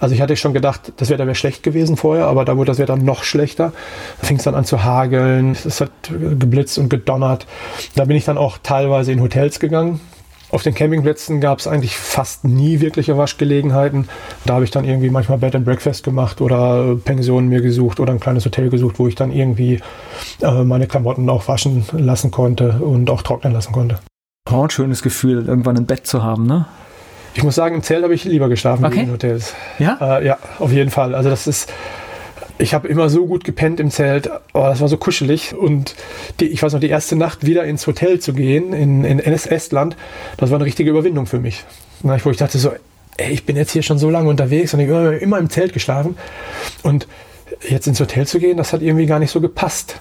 [0.00, 2.78] also ich hatte schon gedacht, das Wetter wäre schlecht gewesen vorher, aber da wurde das
[2.78, 3.72] Wetter noch schlechter.
[4.20, 7.46] Da fing es dann an zu hageln, es hat geblitzt und gedonnert.
[7.96, 10.00] Da bin ich dann auch teilweise in Hotels gegangen,
[10.50, 14.08] auf den Campingplätzen gab es eigentlich fast nie wirkliche Waschgelegenheiten.
[14.46, 18.12] Da habe ich dann irgendwie manchmal Bed and Breakfast gemacht oder Pensionen mir gesucht oder
[18.12, 19.80] ein kleines Hotel gesucht, wo ich dann irgendwie
[20.40, 23.98] äh, meine Klamotten auch waschen lassen konnte und auch trocknen lassen konnte.
[24.50, 26.66] Oh, ein schönes Gefühl, irgendwann ein Bett zu haben, ne?
[27.34, 28.96] Ich muss sagen, im Zelt habe ich lieber geschlafen okay.
[28.96, 29.54] wie in Hotels.
[29.78, 30.18] Ja?
[30.18, 31.14] Äh, ja, auf jeden Fall.
[31.14, 31.70] Also das ist
[32.58, 34.28] ich habe immer so gut gepennt im Zelt.
[34.52, 35.54] Oh, das war so kuschelig.
[35.54, 35.94] Und
[36.40, 39.96] die, ich weiß noch, die erste Nacht wieder ins Hotel zu gehen in, in Estland,
[40.36, 41.64] das war eine richtige Überwindung für mich.
[42.02, 42.72] Wo ich dachte so,
[43.16, 45.72] ey, ich bin jetzt hier schon so lange unterwegs und ich habe immer im Zelt
[45.72, 46.16] geschlafen.
[46.82, 47.06] Und
[47.68, 50.00] jetzt ins Hotel zu gehen, das hat irgendwie gar nicht so gepasst.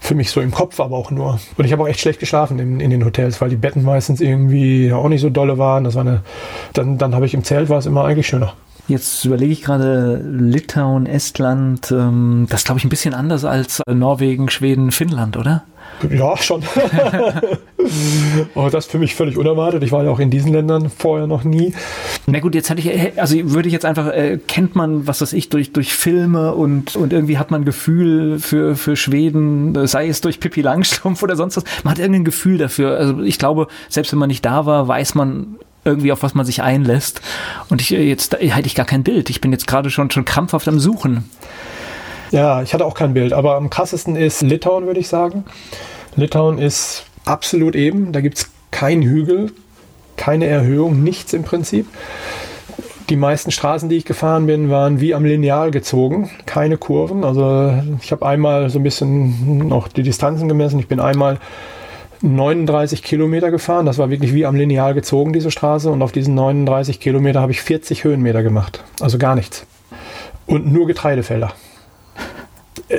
[0.00, 1.40] Für mich so im Kopf, aber auch nur.
[1.56, 4.20] Und ich habe auch echt schlecht geschlafen in, in den Hotels, weil die Betten meistens
[4.20, 5.82] irgendwie auch nicht so dolle waren.
[5.82, 6.22] Das war eine,
[6.72, 8.54] dann, dann habe ich im Zelt war es immer eigentlich schöner.
[8.88, 14.48] Jetzt überlege ich gerade Litauen, Estland, ähm, das glaube ich ein bisschen anders als Norwegen,
[14.48, 15.64] Schweden, Finnland, oder?
[16.10, 16.62] Ja, schon.
[18.54, 19.82] Aber das für mich völlig unerwartet.
[19.82, 21.74] Ich war ja auch in diesen Ländern vorher noch nie.
[22.26, 25.32] Na gut, jetzt hatte ich, also würde ich jetzt einfach, äh, kennt man, was weiß
[25.32, 30.08] ich, durch, durch Filme und, und irgendwie hat man ein Gefühl für, für Schweden, sei
[30.08, 31.64] es durch Pippi Langstrumpf oder sonst was.
[31.82, 32.96] Man hat irgendein Gefühl dafür.
[32.96, 35.56] Also ich glaube, selbst wenn man nicht da war, weiß man
[35.88, 37.20] irgendwie, auf was man sich einlässt.
[37.68, 39.30] Und ich, jetzt hätte ich gar kein Bild.
[39.30, 41.28] Ich bin jetzt gerade schon, schon krampfhaft am Suchen.
[42.30, 45.44] Ja, ich hatte auch kein Bild, aber am krassesten ist Litauen, würde ich sagen.
[46.14, 49.52] Litauen ist absolut eben, da gibt es keinen Hügel,
[50.16, 51.86] keine Erhöhung, nichts im Prinzip.
[53.08, 57.24] Die meisten Straßen, die ich gefahren bin, waren wie am Lineal gezogen, keine Kurven.
[57.24, 57.72] Also
[58.02, 60.78] ich habe einmal so ein bisschen noch die Distanzen gemessen.
[60.78, 61.38] Ich bin einmal
[62.22, 63.86] 39 Kilometer gefahren.
[63.86, 65.90] Das war wirklich wie am Lineal gezogen, diese Straße.
[65.90, 68.84] Und auf diesen 39 Kilometer habe ich 40 Höhenmeter gemacht.
[69.00, 69.66] Also gar nichts.
[70.46, 71.52] Und nur Getreidefelder.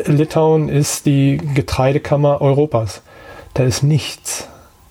[0.05, 3.01] Litauen ist die Getreidekammer Europas.
[3.53, 4.47] Da ist nichts.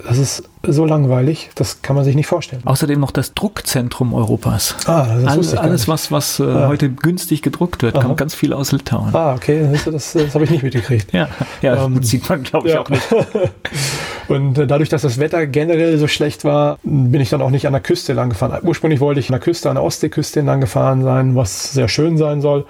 [0.07, 2.63] Das ist so langweilig, das kann man sich nicht vorstellen.
[2.65, 4.77] Außerdem noch das Druckzentrum Europas.
[4.87, 6.69] Ah, das alles, alles was, was äh, ah.
[6.69, 8.05] heute günstig gedruckt wird, Aha.
[8.05, 9.15] kommt ganz viel aus Litauen.
[9.15, 11.13] Ah, okay, das, das, das habe ich nicht mitgekriegt.
[11.13, 11.29] ja,
[11.63, 12.81] ja ähm, sieht man, glaube ich, ja.
[12.81, 13.03] auch nicht.
[14.29, 17.67] Und äh, dadurch, dass das Wetter generell so schlecht war, bin ich dann auch nicht
[17.67, 18.61] an der Küste lang gefahren.
[18.63, 22.19] Ursprünglich wollte ich an der Küste, an der Ostseeküste lang gefahren sein, was sehr schön
[22.19, 22.67] sein soll.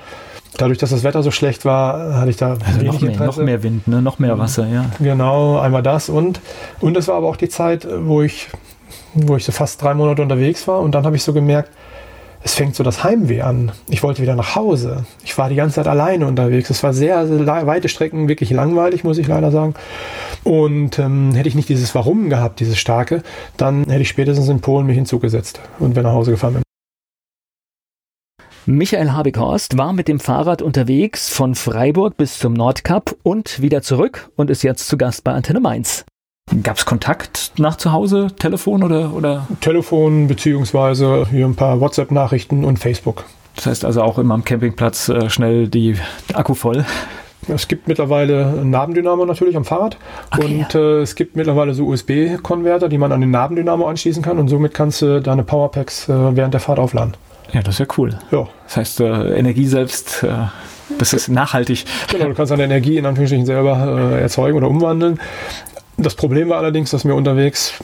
[0.57, 3.63] Dadurch, dass das Wetter so schlecht war, hatte ich da also noch, mehr, noch mehr
[3.63, 4.03] Wind, ne?
[4.03, 4.87] noch mehr Wasser, ja.
[4.99, 6.41] Genau, einmal das und
[6.81, 8.49] und es war aber auch die Zeit, wo ich
[9.15, 11.71] wo ich so fast drei Monate unterwegs war und dann habe ich so gemerkt,
[12.43, 13.73] es fängt so das Heimweh an.
[13.89, 15.05] Ich wollte wieder nach Hause.
[15.25, 16.71] Ich war die ganze Zeit alleine unterwegs.
[16.71, 19.75] Es war sehr, sehr weite Strecken, wirklich langweilig, muss ich leider sagen.
[20.45, 23.23] Und ähm, hätte ich nicht dieses Warum gehabt, dieses starke,
[23.57, 26.63] dann hätte ich spätestens in Polen mich hinzugesetzt und wäre nach Hause gefahren bin.
[28.71, 34.29] Michael Habekhorst war mit dem Fahrrad unterwegs von Freiburg bis zum Nordkap und wieder zurück
[34.37, 36.05] und ist jetzt zu Gast bei Antenne Mainz.
[36.63, 39.49] Gab es Kontakt nach zu Hause, Telefon oder, oder?
[39.63, 43.25] Telefon beziehungsweise hier ein paar WhatsApp-Nachrichten und Facebook.
[43.57, 45.97] Das heißt also auch immer am Campingplatz äh, schnell die
[46.35, 46.85] Akku voll.
[47.49, 49.97] Es gibt mittlerweile ein Nabendynamo natürlich am Fahrrad
[50.31, 50.81] okay, und ja.
[50.81, 54.75] äh, es gibt mittlerweile so USB-Konverter, die man an den Nabendynamo anschließen kann und somit
[54.75, 57.15] kannst du deine Powerpacks äh, während der Fahrt aufladen.
[57.53, 58.19] Ja, das ist ja cool.
[58.31, 58.47] Ja.
[58.65, 60.47] Das heißt, äh, Energie selbst, äh,
[60.99, 61.85] das ist nachhaltig.
[62.11, 65.19] Genau, du kannst deine Energie in Anführungsstrichen selber äh, erzeugen oder umwandeln.
[65.97, 67.75] Das Problem war allerdings, dass mir unterwegs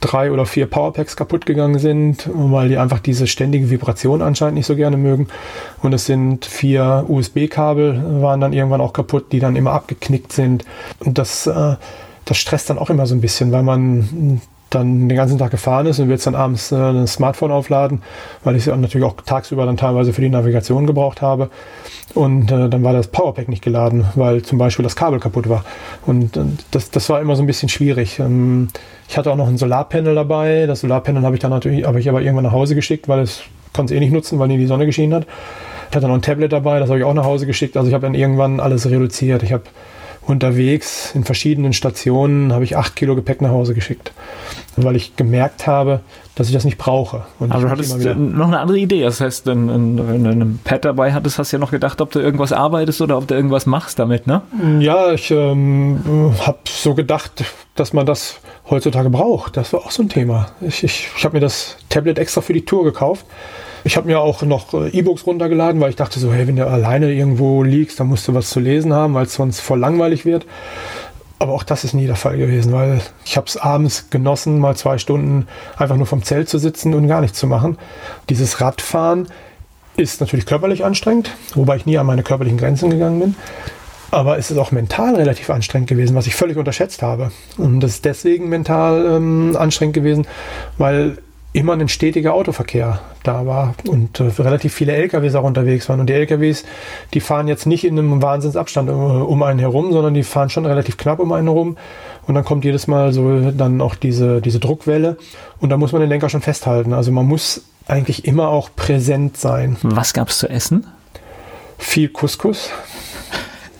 [0.00, 4.66] drei oder vier Powerpacks kaputt gegangen sind, weil die einfach diese ständige Vibration anscheinend nicht
[4.66, 5.28] so gerne mögen.
[5.82, 10.64] Und es sind vier USB-Kabel, waren dann irgendwann auch kaputt, die dann immer abgeknickt sind.
[11.00, 11.76] Und das, äh,
[12.24, 14.40] das stresst dann auch immer so ein bisschen, weil man
[14.70, 18.02] dann den ganzen Tag gefahren ist und will jetzt dann abends äh, ein Smartphone aufladen,
[18.42, 21.50] weil ich es natürlich auch tagsüber dann teilweise für die Navigation gebraucht habe.
[22.14, 25.64] Und äh, dann war das Powerpack nicht geladen, weil zum Beispiel das Kabel kaputt war.
[26.04, 28.18] Und äh, das, das war immer so ein bisschen schwierig.
[28.18, 28.68] Ähm,
[29.08, 30.66] ich hatte auch noch ein Solarpanel dabei.
[30.66, 33.42] Das Solarpanel habe ich dann natürlich, habe ich aber irgendwann nach Hause geschickt, weil es
[33.72, 35.26] konnte es eh nicht nutzen, weil nie die Sonne geschienen hat.
[35.90, 37.76] Ich hatte noch ein Tablet dabei, das habe ich auch nach Hause geschickt.
[37.76, 39.42] Also ich habe dann irgendwann alles reduziert.
[39.42, 39.64] Ich habe
[40.26, 44.12] unterwegs in verschiedenen Stationen habe ich acht Kilo Gepäck nach Hause geschickt,
[44.76, 46.00] weil ich gemerkt habe,
[46.34, 47.26] dass ich das nicht brauche.
[47.38, 49.02] Und Aber du hattest noch eine andere Idee.
[49.02, 52.10] Das heißt, wenn, wenn du ein Pad dabei hattest, hast du ja noch gedacht, ob
[52.10, 54.42] du irgendwas arbeitest oder ob du irgendwas machst damit, ne?
[54.80, 59.56] Ja, ich ähm, habe so gedacht, dass man das heutzutage braucht.
[59.56, 60.48] Das war auch so ein Thema.
[60.60, 63.24] Ich, ich, ich habe mir das Tablet extra für die Tour gekauft
[63.86, 66.66] ich habe mir auch noch äh, E-Books runtergeladen, weil ich dachte so, hey, wenn du
[66.66, 70.24] alleine irgendwo liegst, dann musst du was zu lesen haben, weil es sonst voll langweilig
[70.24, 70.44] wird.
[71.38, 74.74] Aber auch das ist nie der Fall gewesen, weil ich habe es abends genossen, mal
[74.74, 77.78] zwei Stunden einfach nur vom Zelt zu sitzen und gar nichts zu machen.
[78.28, 79.28] Dieses Radfahren
[79.96, 83.34] ist natürlich körperlich anstrengend, wobei ich nie an meine körperlichen Grenzen gegangen bin.
[84.10, 87.30] Aber es ist auch mental relativ anstrengend gewesen, was ich völlig unterschätzt habe.
[87.56, 90.26] Und das ist deswegen mental ähm, anstrengend gewesen,
[90.76, 91.18] weil
[91.56, 96.00] immer ein stetiger Autoverkehr da war und äh, relativ viele LKWs auch unterwegs waren.
[96.00, 96.64] Und die LKWs,
[97.14, 100.66] die fahren jetzt nicht in einem Wahnsinnsabstand äh, um einen herum, sondern die fahren schon
[100.66, 101.78] relativ knapp um einen herum.
[102.26, 105.16] Und dann kommt jedes Mal so dann auch diese, diese Druckwelle.
[105.58, 106.92] Und da muss man den Lenker schon festhalten.
[106.92, 109.76] Also man muss eigentlich immer auch präsent sein.
[109.82, 110.86] Was gab es zu essen?
[111.78, 112.70] Viel Couscous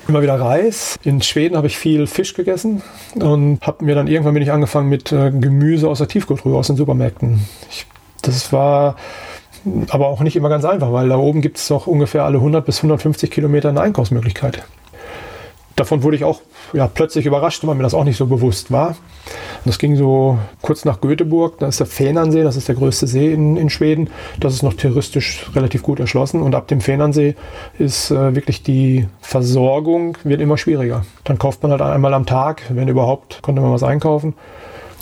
[0.08, 0.98] immer wieder Reis.
[1.02, 2.82] In Schweden habe ich viel Fisch gegessen
[3.14, 6.68] und habe mir dann irgendwann bin ich angefangen mit äh, Gemüse aus der Tiefkultur aus
[6.68, 7.40] den Supermärkten.
[7.70, 7.86] Ich,
[8.22, 8.96] das war
[9.88, 12.64] aber auch nicht immer ganz einfach, weil da oben gibt es doch ungefähr alle 100
[12.64, 14.62] bis 150 Kilometer eine Einkaufsmöglichkeit.
[15.76, 16.40] Davon wurde ich auch
[16.72, 18.96] ja, plötzlich überrascht, weil mir das auch nicht so bewusst war.
[19.64, 23.32] Das ging so kurz nach Göteborg, da ist der Fänernsee, das ist der größte See
[23.32, 24.10] in, in Schweden.
[24.40, 27.34] Das ist noch touristisch relativ gut erschlossen und ab dem Fänernsee
[27.78, 31.04] ist äh, wirklich die Versorgung wird immer schwieriger.
[31.24, 34.34] Dann kauft man halt einmal am Tag, wenn überhaupt, konnte man was einkaufen.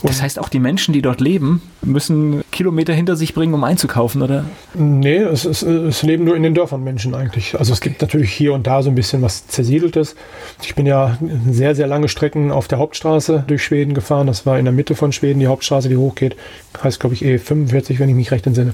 [0.03, 4.21] Das heißt, auch die Menschen, die dort leben, müssen Kilometer hinter sich bringen, um einzukaufen,
[4.21, 4.45] oder?
[4.73, 7.57] Nee, es, es, es leben nur in den Dörfern Menschen eigentlich.
[7.57, 10.15] Also es gibt natürlich hier und da so ein bisschen was Zersiedeltes.
[10.61, 11.17] Ich bin ja
[11.49, 14.27] sehr, sehr lange Strecken auf der Hauptstraße durch Schweden gefahren.
[14.27, 16.35] Das war in der Mitte von Schweden, die Hauptstraße, die hochgeht.
[16.83, 18.73] Heißt, glaube ich, E45, wenn ich mich recht entsinne.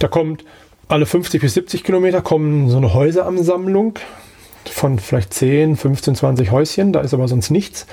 [0.00, 0.44] Da kommt
[0.88, 3.94] alle 50 bis 70 Kilometer kommen so eine Häuseransammlung
[4.80, 7.86] von vielleicht 10, 15, 20 Häuschen, da ist aber sonst nichts.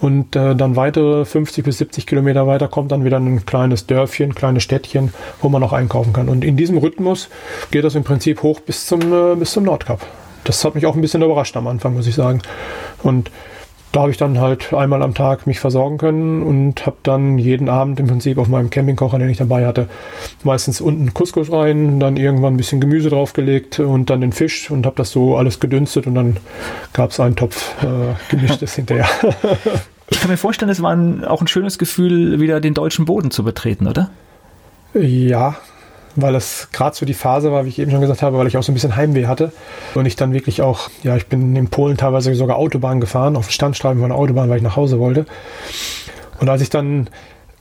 [0.00, 4.36] Und äh, dann weitere 50 bis 70 Kilometer weiter kommt dann wieder ein kleines Dörfchen,
[4.36, 5.12] kleines Städtchen,
[5.42, 6.28] wo man noch einkaufen kann.
[6.28, 7.28] Und in diesem Rhythmus
[7.72, 10.06] geht das im Prinzip hoch bis zum, äh, bis zum Nordkap.
[10.44, 12.40] Das hat mich auch ein bisschen überrascht am Anfang, muss ich sagen.
[13.02, 13.32] Und
[13.92, 17.68] da habe ich dann halt einmal am Tag mich versorgen können und habe dann jeden
[17.68, 19.88] Abend im Prinzip auf meinem Campingkocher, den ich dabei hatte,
[20.44, 24.84] meistens unten Couscous rein, dann irgendwann ein bisschen Gemüse draufgelegt und dann den Fisch und
[24.84, 26.36] habe das so alles gedünstet und dann
[26.92, 29.08] gab es einen Topf äh, gemischtes hinterher.
[30.10, 33.30] ich kann mir vorstellen, es war ein, auch ein schönes Gefühl, wieder den deutschen Boden
[33.30, 34.10] zu betreten, oder?
[34.94, 35.56] Ja,
[36.22, 38.56] weil es gerade so die Phase war, wie ich eben schon gesagt habe, weil ich
[38.56, 39.52] auch so ein bisschen Heimweh hatte
[39.94, 43.50] und ich dann wirklich auch, ja, ich bin in Polen teilweise sogar Autobahn gefahren, auf
[43.50, 45.26] Standstreifen von der Autobahn, weil ich nach Hause wollte.
[46.40, 47.08] Und als ich dann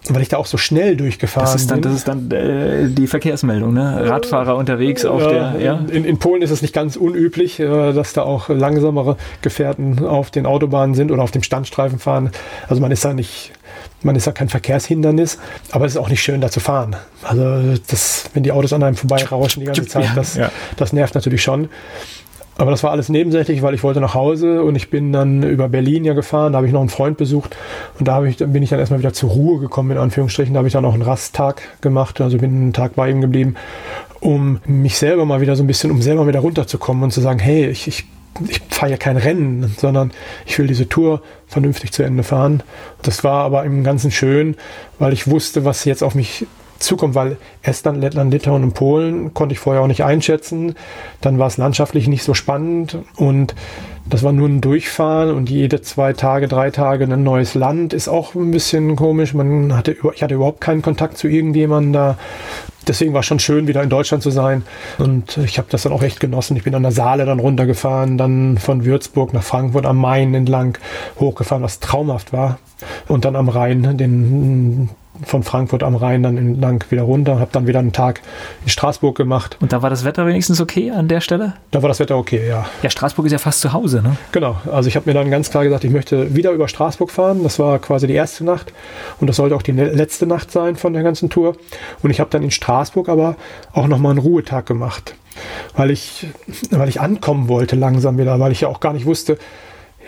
[0.09, 1.91] weil ich da auch so schnell durchgefahren das ist dann, bin.
[1.91, 4.09] Das ist dann äh, die Verkehrsmeldung, ne?
[4.09, 5.61] Radfahrer unterwegs auf ja, der.
[5.61, 5.79] Ja?
[5.91, 10.31] In, in, Polen ist es nicht ganz unüblich, äh, dass da auch langsamere Gefährten auf
[10.31, 12.31] den Autobahnen sind oder auf dem Standstreifen fahren.
[12.67, 13.51] Also man ist da nicht
[14.03, 15.39] man ist ja kein Verkehrshindernis,
[15.71, 16.95] aber es ist auch nicht schön, da zu fahren.
[17.23, 20.51] Also das, wenn die Autos an einem vorbeirauschen die ganze Zeit, das, ja.
[20.75, 21.69] das nervt natürlich schon.
[22.59, 25.69] Aber das war alles nebensächlich, weil ich wollte nach Hause und ich bin dann über
[25.69, 27.55] Berlin ja gefahren, da habe ich noch einen Freund besucht
[27.99, 30.55] und da ich, bin ich dann erstmal wieder zur Ruhe gekommen, in Anführungsstrichen.
[30.55, 33.55] Da habe ich dann auch einen Rasttag gemacht, also bin einen Tag bei ihm geblieben,
[34.21, 37.37] um mich selber mal wieder so ein bisschen, um selber wieder runterzukommen und zu sagen,
[37.37, 38.05] hey, ich, ich
[38.47, 40.11] ich fahre ja kein Rennen, sondern
[40.45, 42.63] ich will diese Tour vernünftig zu Ende fahren.
[43.01, 44.55] Das war aber im Ganzen schön,
[44.99, 46.45] weil ich wusste, was jetzt auf mich
[46.79, 50.75] zukommt, weil Estland, Lettland, Litauen und Polen konnte ich vorher auch nicht einschätzen.
[51.21, 53.55] Dann war es landschaftlich nicht so spannend und
[54.09, 58.07] das war nur ein Durchfahren und jede zwei Tage, drei Tage ein neues Land ist
[58.07, 59.33] auch ein bisschen komisch.
[59.33, 62.17] Man hatte, ich hatte überhaupt keinen Kontakt zu irgendjemandem da
[62.87, 64.63] deswegen war es schon schön, wieder in Deutschland zu sein.
[64.97, 66.57] Und ich habe das dann auch echt genossen.
[66.57, 70.77] Ich bin an der Saale dann runtergefahren, dann von Würzburg nach Frankfurt am Main entlang
[71.19, 72.59] hochgefahren, was traumhaft war.
[73.07, 74.89] Und dann am Rhein den
[75.23, 78.21] von Frankfurt am Rhein dann entlang wieder runter, habe dann wieder einen Tag
[78.63, 79.57] in Straßburg gemacht.
[79.59, 81.53] Und da war das Wetter wenigstens okay an der Stelle?
[81.71, 82.65] Da war das Wetter okay, ja.
[82.81, 84.17] Ja, Straßburg ist ja fast zu Hause, ne?
[84.31, 87.43] Genau, also ich habe mir dann ganz klar gesagt, ich möchte wieder über Straßburg fahren.
[87.43, 88.73] Das war quasi die erste Nacht
[89.19, 91.55] und das sollte auch die letzte Nacht sein von der ganzen Tour.
[92.03, 93.35] Und ich habe dann in Straßburg aber
[93.73, 95.15] auch nochmal einen Ruhetag gemacht,
[95.75, 96.27] weil ich,
[96.71, 99.37] weil ich ankommen wollte langsam wieder, weil ich ja auch gar nicht wusste,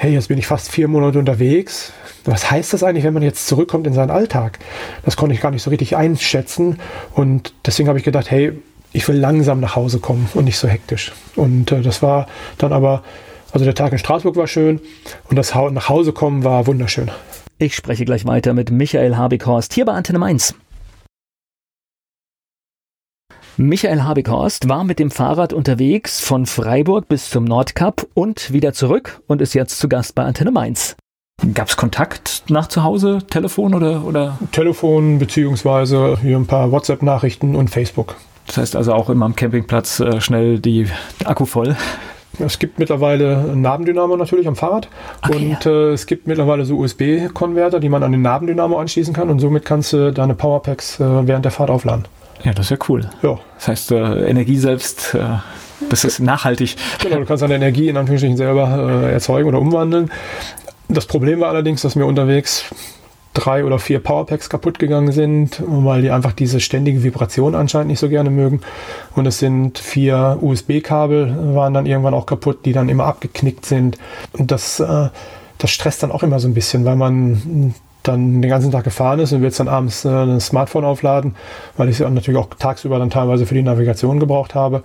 [0.02, 1.92] hey, jetzt bin ich fast vier Monate unterwegs.
[2.24, 4.58] Was heißt das eigentlich, wenn man jetzt zurückkommt in seinen Alltag?
[5.04, 6.80] Das konnte ich gar nicht so richtig einschätzen.
[7.14, 8.54] Und deswegen habe ich gedacht, hey,
[8.94, 11.12] ich will langsam nach Hause kommen und nicht so hektisch.
[11.36, 12.28] Und äh, das war
[12.58, 13.04] dann aber,
[13.52, 14.80] also der Tag in Straßburg war schön
[15.30, 17.12] und das ha nach Hause kommen war wunderschön.
[17.58, 20.56] Ich spreche gleich weiter mit Michael Habighorst hier bei Antenne Mainz.
[23.62, 29.20] Michael Habighorst war mit dem Fahrrad unterwegs von Freiburg bis zum Nordkap und wieder zurück
[29.28, 30.96] und ist jetzt zu Gast bei Antenne Mainz.
[31.54, 34.40] Gab es Kontakt nach zu Hause, Telefon oder, oder?
[34.54, 38.16] Telefon beziehungsweise hier ein paar WhatsApp-Nachrichten und Facebook.
[38.48, 40.88] Das heißt also auch immer am Campingplatz äh, schnell die
[41.26, 41.76] Akku voll.
[42.40, 44.88] Es gibt mittlerweile einen Nabendynamo natürlich am Fahrrad
[45.22, 49.30] okay, und äh, es gibt mittlerweile so USB-Konverter, die man an den Nabendynamo anschließen kann
[49.30, 52.06] und somit kannst du deine Powerpacks äh, während der Fahrt aufladen.
[52.44, 53.10] Ja, das ist ja cool.
[53.22, 53.40] Ja.
[53.56, 55.38] Das heißt, äh, Energie selbst, äh,
[55.90, 56.76] das ist nachhaltig.
[57.02, 60.12] Genau, du kannst deine Energie in Anführungsstrichen selber äh, erzeugen oder umwandeln.
[60.88, 62.66] Das Problem war allerdings, dass mir unterwegs
[63.34, 68.00] drei oder vier Powerpacks kaputt gegangen sind, weil die einfach diese ständige Vibration anscheinend nicht
[68.00, 68.62] so gerne mögen.
[69.16, 73.98] Und es sind vier USB-Kabel, waren dann irgendwann auch kaputt, die dann immer abgeknickt sind.
[74.34, 75.10] Und das, äh,
[75.58, 77.74] das stresst dann auch immer so ein bisschen, weil man
[78.10, 81.36] dann den ganzen Tag gefahren ist und will jetzt dann abends äh, ein Smartphone aufladen,
[81.78, 84.84] weil ich es natürlich auch tagsüber dann teilweise für die Navigation gebraucht habe.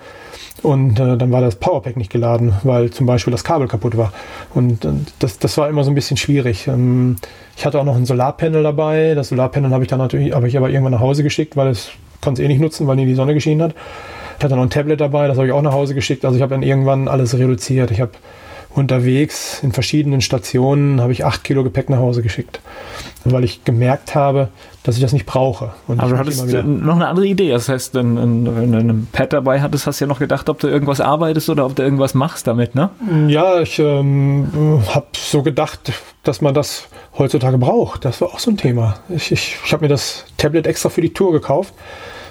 [0.62, 4.12] Und äh, dann war das Powerpack nicht geladen, weil zum Beispiel das Kabel kaputt war.
[4.54, 6.68] Und äh, das, das war immer so ein bisschen schwierig.
[6.68, 7.16] Ähm,
[7.56, 9.14] ich hatte auch noch ein Solarpanel dabei.
[9.14, 11.90] Das Solarpanel habe ich dann natürlich, habe ich aber irgendwann nach Hause geschickt, weil es
[12.20, 13.74] konnte es eh nicht nutzen, weil nie die Sonne geschienen hat.
[14.38, 16.24] Ich hatte noch ein Tablet dabei, das habe ich auch nach Hause geschickt.
[16.24, 17.90] Also ich habe dann irgendwann alles reduziert.
[17.90, 18.12] Ich habe
[18.74, 22.60] unterwegs in verschiedenen Stationen habe ich acht Kilo Gepäck nach Hause geschickt,
[23.24, 24.48] weil ich gemerkt habe,
[24.82, 25.72] dass ich das nicht brauche.
[25.86, 27.50] Und Aber du hattest noch eine andere Idee.
[27.50, 30.58] Das heißt, wenn, wenn du einen Pad dabei hattest, hast du ja noch gedacht, ob
[30.58, 32.90] du irgendwas arbeitest oder ob du irgendwas machst damit, ne?
[33.28, 38.04] Ja, ich ähm, habe so gedacht, dass man das heutzutage braucht.
[38.04, 38.96] Das war auch so ein Thema.
[39.08, 41.72] Ich, ich, ich habe mir das Tablet extra für die Tour gekauft.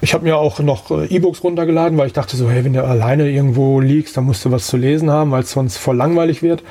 [0.03, 2.83] Ich habe mir auch noch äh, E-Books runtergeladen, weil ich dachte so, hey, wenn du
[2.83, 6.43] alleine irgendwo liegst, dann musst du was zu lesen haben, weil es sonst voll langweilig
[6.43, 6.61] wird.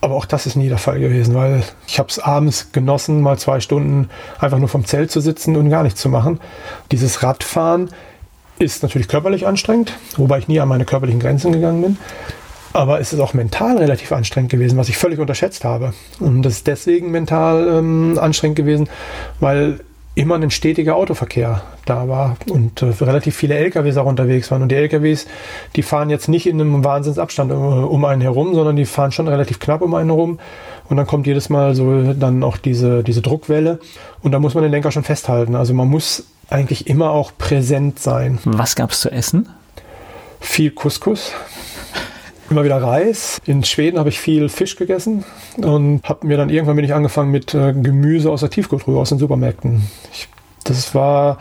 [0.00, 3.38] Aber auch das ist nie der Fall gewesen, weil ich habe es abends genossen, mal
[3.38, 6.40] zwei Stunden einfach nur vom Zelt zu sitzen und gar nichts zu machen.
[6.90, 7.90] Dieses Radfahren
[8.58, 11.98] ist natürlich körperlich anstrengend, wobei ich nie an meine körperlichen Grenzen gegangen bin.
[12.72, 15.92] Aber es ist auch mental relativ anstrengend gewesen, was ich völlig unterschätzt habe.
[16.18, 18.88] Und das ist deswegen mental ähm, anstrengend gewesen,
[19.38, 19.80] weil
[20.18, 24.62] immer ein stetiger Autoverkehr da war und äh, relativ viele LKWs auch unterwegs waren.
[24.62, 25.26] Und die LKWs,
[25.76, 29.28] die fahren jetzt nicht in einem Wahnsinnsabstand äh, um einen herum, sondern die fahren schon
[29.28, 30.40] relativ knapp um einen herum.
[30.88, 33.78] Und dann kommt jedes Mal so dann auch diese, diese Druckwelle.
[34.22, 35.54] Und da muss man den Lenker schon festhalten.
[35.54, 38.38] Also man muss eigentlich immer auch präsent sein.
[38.44, 39.48] Was gab es zu essen?
[40.40, 41.32] Viel Couscous
[42.50, 43.40] immer wieder Reis.
[43.44, 45.24] In Schweden habe ich viel Fisch gegessen
[45.56, 49.10] und habe mir dann irgendwann bin ich angefangen mit äh, Gemüse aus der Tiefkultur aus
[49.10, 49.82] den Supermärkten.
[50.12, 50.28] Ich,
[50.64, 51.38] das war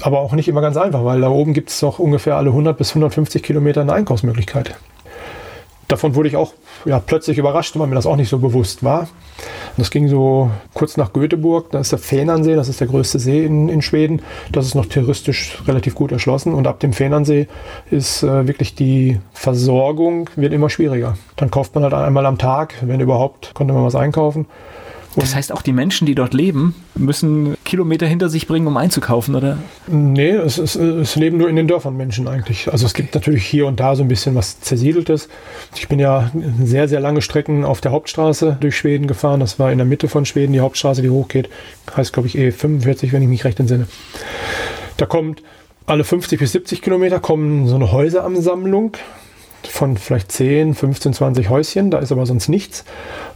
[0.00, 2.76] aber auch nicht immer ganz einfach, weil da oben gibt es doch ungefähr alle 100
[2.76, 4.76] bis 150 Kilometer eine Einkaufsmöglichkeit.
[5.88, 6.52] Davon wurde ich auch
[6.84, 9.08] ja, plötzlich überrascht, weil mir das auch nicht so bewusst war.
[9.78, 13.44] Das ging so kurz nach Göteborg, da ist der Fänernsee, das ist der größte See
[13.44, 14.20] in, in Schweden.
[14.52, 17.48] Das ist noch touristisch relativ gut erschlossen und ab dem Fänernsee
[17.90, 21.16] ist äh, wirklich die Versorgung wird immer schwieriger.
[21.36, 24.46] Dann kauft man halt einmal am Tag, wenn überhaupt, konnte man was einkaufen.
[25.20, 29.34] Das heißt, auch die Menschen, die dort leben, müssen Kilometer hinter sich bringen, um einzukaufen,
[29.34, 29.58] oder?
[29.86, 32.70] Nee, es, es, es leben nur in den Dörfern Menschen eigentlich.
[32.70, 35.28] Also es gibt natürlich hier und da so ein bisschen was Zersiedeltes.
[35.74, 36.30] Ich bin ja
[36.62, 39.40] sehr, sehr lange Strecken auf der Hauptstraße durch Schweden gefahren.
[39.40, 41.48] Das war in der Mitte von Schweden, die Hauptstraße, die hochgeht.
[41.96, 43.88] Heißt, glaube ich, E45, wenn ich mich recht entsinne.
[44.98, 45.42] Da kommt
[45.86, 48.92] alle 50 bis 70 Kilometer kommen so eine Häuseransammlung
[49.70, 52.84] von vielleicht 10, 15, 20 Häuschen, da ist aber sonst nichts.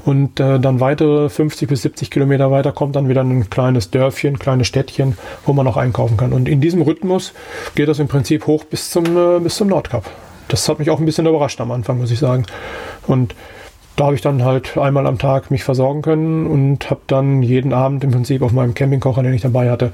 [0.04, 4.38] Und äh, dann weitere 50 bis 70 Kilometer weiter kommt dann wieder ein kleines Dörfchen,
[4.38, 5.16] kleines Städtchen,
[5.46, 6.32] wo man auch einkaufen kann.
[6.32, 7.32] Und in diesem Rhythmus
[7.74, 10.08] geht das im Prinzip hoch bis zum, äh, bis zum Nordkap.
[10.48, 12.44] Das hat mich auch ein bisschen überrascht am Anfang, muss ich sagen.
[13.06, 13.34] Und
[13.97, 17.72] da habe ich dann halt einmal am Tag mich versorgen können und habe dann jeden
[17.72, 19.93] Abend im Prinzip auf meinem Campingkocher, den ich dabei hatte,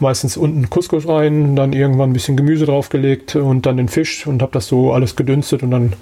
[0.00, 4.40] meistens unten Couscous rein, dann irgendwann ein bisschen Gemüse draufgelegt und dann den Fisch und
[4.40, 5.92] habe das so alles gedünstet und dann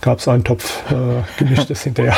[0.00, 2.16] gab es einen Topf äh, gemischtes hinterher.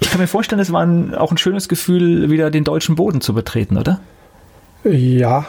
[0.00, 3.20] ich kann mir vorstellen, es war ein, auch ein schönes Gefühl, wieder den deutschen Boden
[3.20, 4.00] zu betreten, oder?
[4.84, 5.46] Ja,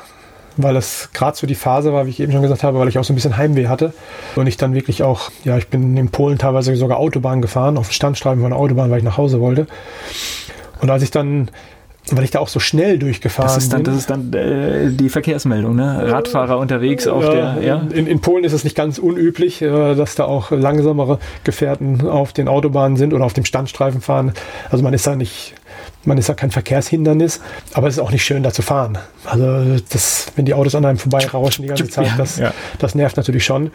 [0.63, 2.99] weil es gerade so die Phase war, wie ich eben schon gesagt habe, weil ich
[2.99, 3.93] auch so ein bisschen Heimweh hatte
[4.35, 7.91] und ich dann wirklich auch, ja, ich bin in Polen teilweise sogar Autobahn gefahren, auf
[7.91, 9.67] Standstreifen von der Autobahn, weil ich nach Hause wollte.
[10.81, 11.49] Und als ich dann
[12.17, 13.93] weil ich da auch so schnell durchgefahren das ist dann, bin.
[13.93, 16.11] Das ist dann äh, die Verkehrsmeldung, ne?
[16.11, 17.63] Radfahrer unterwegs auf ja, der.
[17.63, 17.81] Ja?
[17.93, 22.33] In, in, Polen ist es nicht ganz unüblich, äh, dass da auch langsamere Gefährten auf
[22.33, 24.33] den Autobahnen sind oder auf dem Standstreifen fahren.
[24.69, 25.55] Also man ist da nicht
[26.05, 27.41] man ist ja kein Verkehrshindernis,
[27.73, 28.97] aber es ist auch nicht schön, da zu fahren.
[29.25, 32.53] Also das, wenn die Autos an einem vorbeirauschen die ganze Zeit, das, ja.
[32.79, 33.71] das nervt natürlich schon.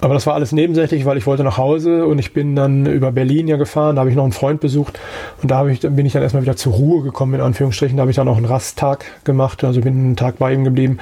[0.00, 3.12] Aber das war alles nebensächlich, weil ich wollte nach Hause und ich bin dann über
[3.12, 4.98] Berlin ja gefahren, da habe ich noch einen Freund besucht
[5.42, 7.96] und da ich, bin ich dann erstmal wieder zur Ruhe gekommen, in Anführungsstrichen.
[7.96, 10.98] Da habe ich dann auch einen Rasttag gemacht, also bin einen Tag bei ihm geblieben,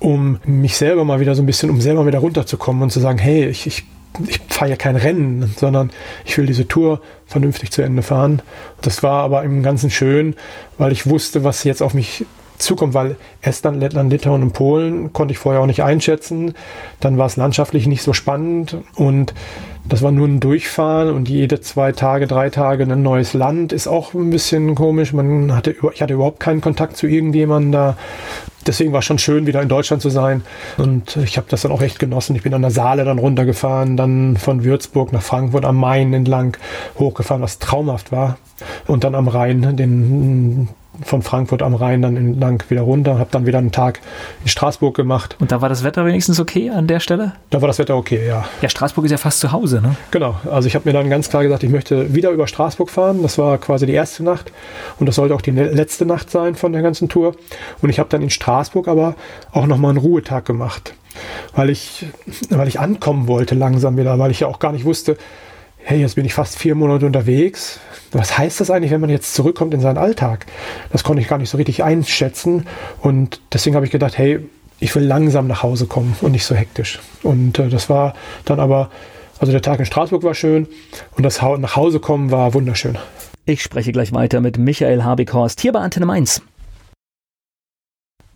[0.00, 3.18] um mich selber mal wieder so ein bisschen, um selber wieder runterzukommen und zu sagen,
[3.18, 3.84] hey, ich, ich
[4.26, 5.90] ich fahre ja kein Rennen, sondern
[6.24, 8.42] ich will diese Tour vernünftig zu Ende fahren.
[8.80, 10.34] Das war aber im Ganzen schön,
[10.78, 12.24] weil ich wusste, was jetzt auf mich
[12.58, 16.54] zukommt, weil Estland, Lettland, Litauen und Polen konnte ich vorher auch nicht einschätzen.
[17.00, 19.34] Dann war es landschaftlich nicht so spannend und
[19.88, 23.86] das war nur ein Durchfahren und jede zwei Tage, drei Tage ein neues Land ist
[23.86, 25.12] auch ein bisschen komisch.
[25.12, 27.96] Man hatte, ich hatte überhaupt keinen Kontakt zu irgendjemandem da
[28.66, 30.42] deswegen war es schon schön, wieder in Deutschland zu sein.
[30.76, 32.36] Und ich habe das dann auch echt genossen.
[32.36, 36.56] Ich bin an der Saale dann runtergefahren, dann von Würzburg nach Frankfurt am Main entlang
[36.98, 38.38] hochgefahren, was traumhaft war.
[38.86, 40.68] Und dann am Rhein den
[41.02, 44.00] von Frankfurt am Rhein dann entlang wieder runter, habe dann wieder einen Tag
[44.42, 45.36] in Straßburg gemacht.
[45.38, 47.32] Und da war das Wetter wenigstens okay an der Stelle?
[47.50, 48.44] Da war das Wetter okay, ja.
[48.62, 49.96] Ja, Straßburg ist ja fast zu Hause, ne?
[50.10, 53.22] Genau, also ich habe mir dann ganz klar gesagt, ich möchte wieder über Straßburg fahren.
[53.22, 54.52] Das war quasi die erste Nacht
[54.98, 57.34] und das sollte auch die letzte Nacht sein von der ganzen Tour.
[57.82, 59.14] Und ich habe dann in Straßburg aber
[59.52, 60.94] auch nochmal einen Ruhetag gemacht,
[61.54, 62.06] weil ich,
[62.50, 65.16] weil ich ankommen wollte langsam wieder, weil ich ja auch gar nicht wusste,
[65.78, 67.78] hey, jetzt bin ich fast vier Monate unterwegs.
[68.12, 70.46] Was heißt das eigentlich, wenn man jetzt zurückkommt in seinen Alltag?
[70.92, 72.66] Das konnte ich gar nicht so richtig einschätzen.
[73.00, 74.40] Und deswegen habe ich gedacht, hey,
[74.78, 77.00] ich will langsam nach Hause kommen und nicht so hektisch.
[77.22, 78.90] Und äh, das war dann aber
[79.38, 80.66] Also der Tag in Straßburg war schön
[81.16, 82.98] und das nach Hause kommen war wunderschön.
[83.44, 86.42] Ich spreche gleich weiter mit Michael Habighorst hier bei Antenne Mainz.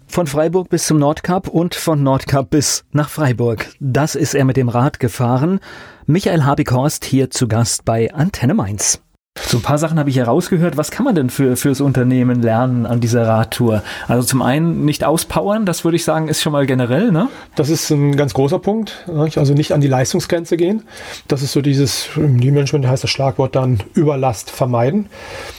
[0.07, 3.69] Von Freiburg bis zum Nordkap und von Nordkap bis nach Freiburg.
[3.79, 5.61] Das ist er mit dem Rad gefahren.
[6.07, 9.01] Michael Habighorst hier zu Gast bei Antenne Mainz.
[9.39, 10.77] So ein paar Sachen habe ich herausgehört.
[10.77, 13.83] Was kann man denn für fürs Unternehmen lernen an dieser Radtour?
[14.07, 17.29] Also zum einen nicht auspowern, das würde ich sagen, ist schon mal generell, ne?
[17.57, 19.09] Das ist ein ganz großer Punkt.
[19.09, 20.83] Also nicht an die Leistungsgrenze gehen.
[21.27, 25.07] Das ist so dieses, im Management heißt das Schlagwort dann Überlast vermeiden.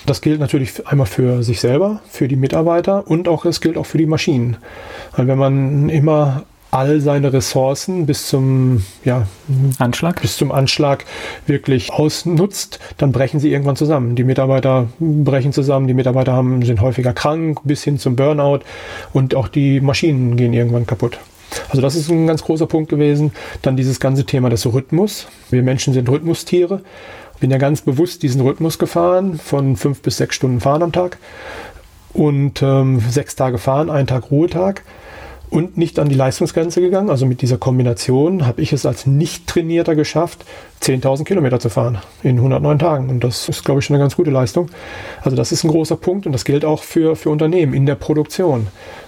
[0.06, 3.86] Das gilt natürlich einmal für sich selber, für die Mitarbeiter und auch es gilt auch
[3.86, 4.58] für die Maschinen.
[5.16, 9.28] Weil wenn man immer all seine Ressourcen bis zum ja,
[9.78, 10.22] Anschlag?
[10.22, 11.06] bis zum Anschlag
[11.46, 14.16] wirklich ausnutzt, dann brechen sie irgendwann zusammen.
[14.16, 18.60] Die Mitarbeiter brechen zusammen, die Mitarbeiter haben, sind häufiger krank bis hin zum Burnout
[19.14, 21.20] und auch die Maschinen gehen irgendwann kaputt.
[21.70, 23.32] Also das ist ein ganz großer Punkt gewesen.
[23.62, 25.28] Dann dieses ganze Thema des Rhythmus.
[25.50, 26.82] Wir Menschen sind Rhythmustiere.
[27.42, 31.18] Bin ja ganz bewusst diesen Rhythmus gefahren, von fünf bis sechs Stunden fahren am Tag
[32.14, 34.84] und ähm, sechs Tage fahren, ein Tag Ruhetag
[35.52, 37.10] und nicht an die Leistungsgrenze gegangen.
[37.10, 40.46] Also mit dieser Kombination habe ich es als Nicht-Trainierter geschafft,
[40.82, 43.10] 10.000 Kilometer zu fahren in 109 Tagen.
[43.10, 44.70] Und das ist, glaube ich, schon eine ganz gute Leistung.
[45.22, 47.96] Also das ist ein großer Punkt und das gilt auch für, für Unternehmen in der
[47.96, 48.68] Produktion.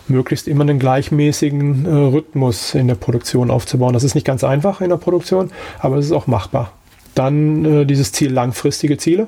[0.10, 3.94] Möglichst immer einen gleichmäßigen äh, Rhythmus in der Produktion aufzubauen.
[3.94, 6.74] Das ist nicht ganz einfach in der Produktion, aber es ist auch machbar.
[7.16, 9.28] Dann äh, dieses Ziel langfristige Ziele.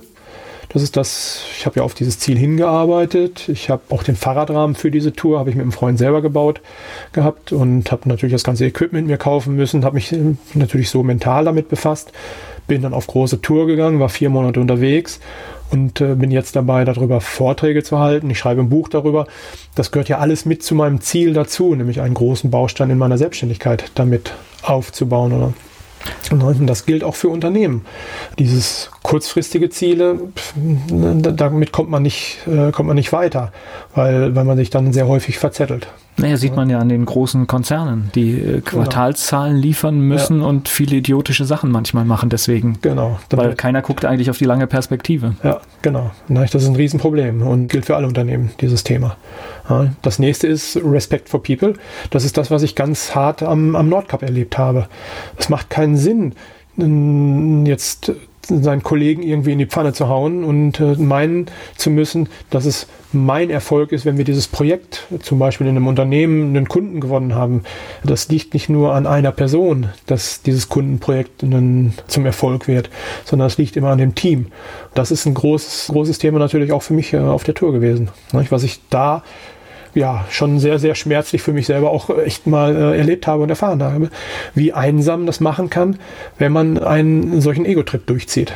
[0.70, 3.50] Das ist das, ich habe ja auf dieses Ziel hingearbeitet.
[3.50, 6.62] Ich habe auch den Fahrradrahmen für diese Tour, habe ich mit einem Freund selber gebaut
[7.14, 10.14] gehabt und habe natürlich das ganze Equipment mir kaufen müssen, habe mich
[10.54, 12.12] natürlich so mental damit befasst.
[12.68, 15.20] Bin dann auf große Tour gegangen, war vier Monate unterwegs
[15.70, 18.30] und äh, bin jetzt dabei, darüber Vorträge zu halten.
[18.30, 19.28] Ich schreibe ein Buch darüber.
[19.76, 23.18] Das gehört ja alles mit zu meinem Ziel dazu, nämlich einen großen Baustein in meiner
[23.18, 25.54] Selbstständigkeit damit aufzubauen oder
[26.32, 27.86] und das gilt auch für Unternehmen.
[28.40, 30.20] Dieses kurzfristige Ziele,
[30.56, 33.52] damit kommt man nicht, äh, kommt man nicht weiter,
[33.94, 35.88] weil, weil man sich dann sehr häufig verzettelt.
[36.18, 38.62] Naja, sieht man ja an den großen Konzernen, die äh, genau.
[38.64, 40.48] Quartalszahlen liefern müssen ja.
[40.48, 42.78] und viele idiotische Sachen manchmal machen deswegen.
[42.82, 43.20] Genau.
[43.32, 45.36] Weil keiner guckt eigentlich auf die lange Perspektive.
[45.44, 46.12] Ja, genau.
[46.30, 49.18] Das ist ein Riesenproblem und gilt für alle Unternehmen, dieses Thema.
[50.02, 51.74] Das nächste ist Respect for People.
[52.12, 54.88] Das ist das, was ich ganz hart am, am Nordcup erlebt habe.
[55.38, 56.34] Es macht keinen Sinn,
[57.66, 58.12] jetzt
[58.48, 62.88] seinen Kollegen irgendwie in die Pfanne zu hauen und äh, meinen zu müssen, dass es
[63.12, 67.34] mein Erfolg ist, wenn wir dieses Projekt zum Beispiel in einem Unternehmen einen Kunden gewonnen
[67.34, 67.64] haben.
[68.04, 72.90] Das liegt nicht nur an einer Person, dass dieses Kundenprojekt einen, zum Erfolg wird,
[73.24, 74.48] sondern es liegt immer an dem Team.
[74.94, 78.10] Das ist ein großes, großes Thema natürlich auch für mich äh, auf der Tour gewesen.
[78.32, 79.24] Was ich da
[79.96, 83.50] ja schon sehr, sehr schmerzlich für mich selber auch echt mal äh, erlebt habe und
[83.50, 84.10] erfahren habe,
[84.54, 85.98] wie einsam das machen kann,
[86.38, 88.54] wenn man einen solchen Ego-Trip durchzieht.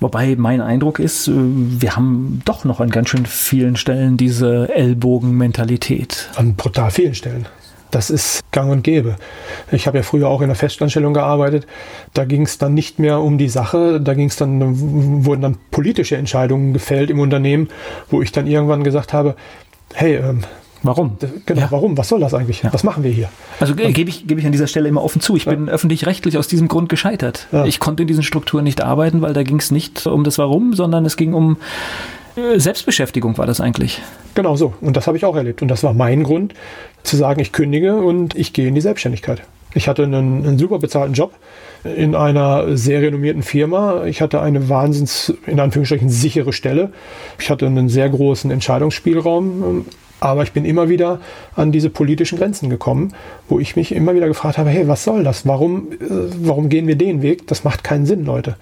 [0.00, 4.68] Wobei mein Eindruck ist, äh, wir haben doch noch an ganz schön vielen Stellen diese
[4.74, 6.30] Ellbogenmentalität.
[6.36, 7.46] An brutal vielen Stellen.
[7.90, 9.16] Das ist gang und gäbe.
[9.72, 11.66] Ich habe ja früher auch in der Festanstellung gearbeitet.
[12.12, 15.56] Da ging es dann nicht mehr um die Sache, da ging es dann, wurden dann
[15.70, 17.68] politische Entscheidungen gefällt im Unternehmen,
[18.10, 19.36] wo ich dann irgendwann gesagt habe,
[19.94, 20.42] hey, ähm,
[20.82, 21.16] Warum?
[21.46, 21.70] Genau, ja.
[21.70, 21.98] warum?
[21.98, 22.62] Was soll das eigentlich?
[22.62, 22.72] Ja.
[22.72, 23.28] Was machen wir hier?
[23.58, 25.36] Also gebe ich, geb ich an dieser Stelle immer offen zu.
[25.36, 25.52] Ich ja.
[25.52, 27.48] bin öffentlich-rechtlich aus diesem Grund gescheitert.
[27.66, 30.74] Ich konnte in diesen Strukturen nicht arbeiten, weil da ging es nicht um das Warum,
[30.74, 31.56] sondern es ging um
[32.38, 34.00] äh, Selbstbeschäftigung war das eigentlich.
[34.34, 34.74] Genau so.
[34.80, 35.62] Und das habe ich auch erlebt.
[35.62, 36.54] Und das war mein Grund,
[37.02, 39.42] zu sagen, ich kündige und ich gehe in die Selbstständigkeit.
[39.74, 41.32] Ich hatte einen, einen super bezahlten Job
[41.84, 44.04] in einer sehr renommierten Firma.
[44.04, 46.92] Ich hatte eine wahnsinns, in Anführungsstrichen, sichere Stelle.
[47.38, 49.86] Ich hatte einen sehr großen Entscheidungsspielraum
[50.20, 51.20] aber ich bin immer wieder
[51.54, 53.14] an diese politischen Grenzen gekommen,
[53.48, 55.46] wo ich mich immer wieder gefragt habe, hey, was soll das?
[55.46, 55.96] Warum, äh,
[56.40, 57.46] warum gehen wir den Weg?
[57.46, 58.56] Das macht keinen Sinn, Leute.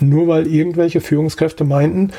[0.00, 2.10] Nur weil irgendwelche Führungskräfte meinten,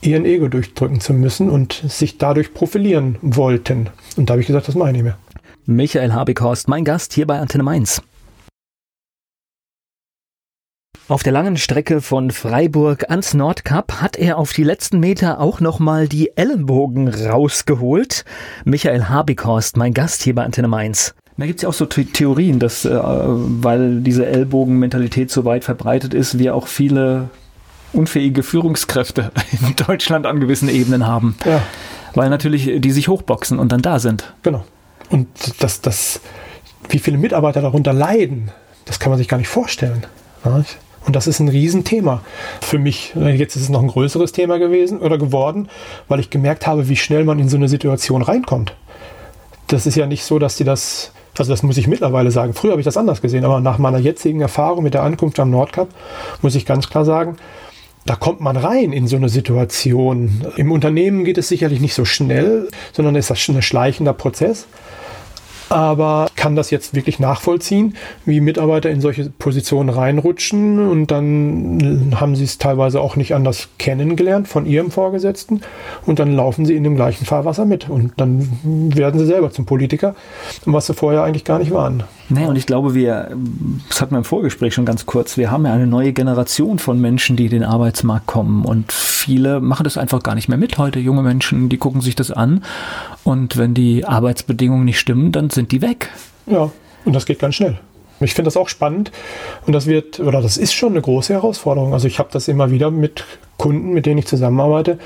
[0.00, 3.88] ihren Ego durchdrücken zu müssen und sich dadurch profilieren wollten.
[4.16, 5.18] Und da habe ich gesagt, das mache ich nicht mehr.
[5.66, 8.02] Michael Habighorst, mein Gast hier bei Antenne Mainz.
[11.06, 15.60] Auf der langen Strecke von Freiburg ans Nordkap hat er auf die letzten Meter auch
[15.60, 18.24] nochmal die Ellenbogen rausgeholt.
[18.64, 21.14] Michael Habighorst, mein Gast hier bei Antenne Mainz.
[21.36, 26.14] Da gibt es ja auch so Theorien, dass, äh, weil diese Ellbogenmentalität so weit verbreitet
[26.14, 27.28] ist, wir auch viele
[27.92, 31.36] unfähige Führungskräfte in Deutschland an gewissen Ebenen haben.
[31.44, 31.60] Ja.
[32.14, 34.32] Weil natürlich die sich hochboxen und dann da sind.
[34.42, 34.64] Genau.
[35.10, 35.28] Und
[35.62, 36.22] das, das,
[36.88, 38.52] wie viele Mitarbeiter darunter leiden,
[38.86, 40.06] das kann man sich gar nicht vorstellen.
[41.06, 42.22] Und das ist ein Riesenthema
[42.60, 43.14] für mich.
[43.14, 45.68] Jetzt ist es noch ein größeres Thema gewesen oder geworden,
[46.08, 48.74] weil ich gemerkt habe, wie schnell man in so eine Situation reinkommt.
[49.66, 52.54] Das ist ja nicht so, dass die das Also das muss ich mittlerweile sagen.
[52.54, 55.50] Früher habe ich das anders gesehen, aber nach meiner jetzigen Erfahrung mit der Ankunft am
[55.50, 55.88] Nordkap
[56.42, 57.36] muss ich ganz klar sagen,
[58.06, 60.46] da kommt man rein in so eine Situation.
[60.56, 64.66] Im Unternehmen geht es sicherlich nicht so schnell, sondern ist das ein schleichender Prozess
[65.74, 72.36] aber kann das jetzt wirklich nachvollziehen, wie Mitarbeiter in solche Positionen reinrutschen und dann haben
[72.36, 75.62] sie es teilweise auch nicht anders kennengelernt von ihrem Vorgesetzten
[76.06, 79.66] und dann laufen sie in dem gleichen Fahrwasser mit und dann werden sie selber zum
[79.66, 80.14] Politiker,
[80.64, 82.04] was sie vorher eigentlich gar nicht waren.
[82.28, 83.36] Nee, und ich glaube, wir,
[83.88, 87.00] das hatten wir im Vorgespräch schon ganz kurz, wir haben ja eine neue Generation von
[87.00, 90.78] Menschen, die in den Arbeitsmarkt kommen und viele machen das einfach gar nicht mehr mit
[90.78, 90.98] heute.
[90.98, 92.64] Junge Menschen, die gucken sich das an
[93.24, 96.10] und wenn die Arbeitsbedingungen nicht stimmen, dann sind die weg.
[96.46, 96.70] Ja,
[97.04, 97.78] und das geht ganz schnell.
[98.20, 99.12] Ich finde das auch spannend
[99.66, 101.92] und das wird, oder das ist schon eine große Herausforderung.
[101.92, 103.24] Also ich habe das immer wieder mit
[103.64, 104.98] Kunden, mit denen ich zusammenarbeite,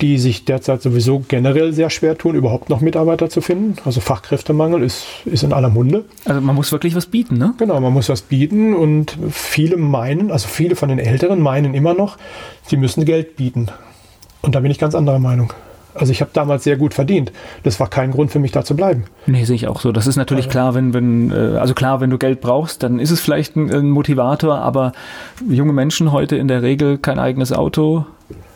[0.00, 3.76] die sich derzeit sowieso generell sehr schwer tun, überhaupt noch Mitarbeiter zu finden.
[3.84, 6.06] Also Fachkräftemangel ist, ist in aller Munde.
[6.24, 7.54] Also man muss wirklich was bieten, ne?
[7.58, 11.94] Genau, man muss was bieten und viele meinen, also viele von den Älteren meinen immer
[11.94, 12.16] noch,
[12.66, 13.68] sie müssen Geld bieten.
[14.42, 15.52] Und da bin ich ganz anderer Meinung.
[15.94, 17.32] Also ich habe damals sehr gut verdient.
[17.62, 19.04] Das war kein Grund für mich da zu bleiben.
[19.26, 19.92] Nee, sehe ich auch so.
[19.92, 20.52] Das ist natürlich also.
[20.52, 23.72] klar, wenn, wenn, äh, also klar, wenn du Geld brauchst, dann ist es vielleicht ein,
[23.72, 24.92] ein Motivator, aber
[25.48, 28.06] junge Menschen heute in der Regel kein eigenes Auto,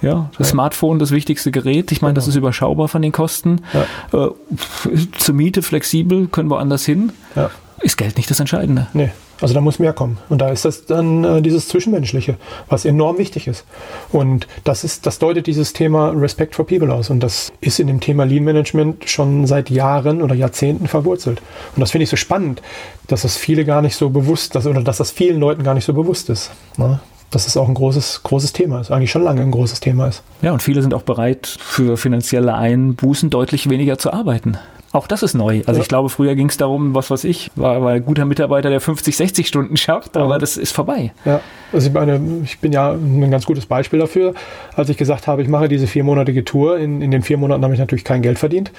[0.02, 0.52] ja, das ja.
[0.52, 1.90] Smartphone, das wichtigste Gerät.
[1.90, 2.20] Ich meine, genau.
[2.20, 3.62] das ist überschaubar von den Kosten.
[4.12, 4.26] Ja.
[4.26, 4.30] Äh,
[5.18, 7.12] zur Miete flexibel, können wir anders hin.
[7.34, 7.50] Ja.
[7.80, 8.86] Ist Geld nicht das Entscheidende?
[8.92, 9.10] Nee.
[9.40, 10.18] Also da muss mehr kommen.
[10.28, 12.36] Und da ist das dann äh, dieses Zwischenmenschliche,
[12.68, 13.64] was enorm wichtig ist.
[14.12, 17.10] Und das ist, das deutet dieses Thema Respect for People aus.
[17.10, 21.42] Und das ist in dem Thema Lean Management schon seit Jahren oder Jahrzehnten verwurzelt.
[21.74, 22.62] Und das finde ich so spannend,
[23.08, 25.84] dass das viele gar nicht so bewusst, dass, oder dass das vielen Leuten gar nicht
[25.84, 26.50] so bewusst ist.
[26.76, 27.00] Ne?
[27.34, 30.22] dass es auch ein großes, großes Thema ist, eigentlich schon lange ein großes Thema ist.
[30.42, 34.56] Ja, und viele sind auch bereit, für finanzielle Einbußen deutlich weniger zu arbeiten.
[34.94, 35.62] Auch das ist neu.
[35.66, 35.82] Also ja.
[35.82, 38.80] ich glaube, früher ging es darum, was weiß ich, war, war ein guter Mitarbeiter, der
[38.80, 41.12] 50, 60 Stunden schafft, aber das ist vorbei.
[41.24, 41.40] Ja,
[41.72, 44.34] also ich meine, ich bin ja ein ganz gutes Beispiel dafür.
[44.76, 47.74] Als ich gesagt habe, ich mache diese viermonatige Tour, in, in den vier Monaten habe
[47.74, 48.70] ich natürlich kein Geld verdient.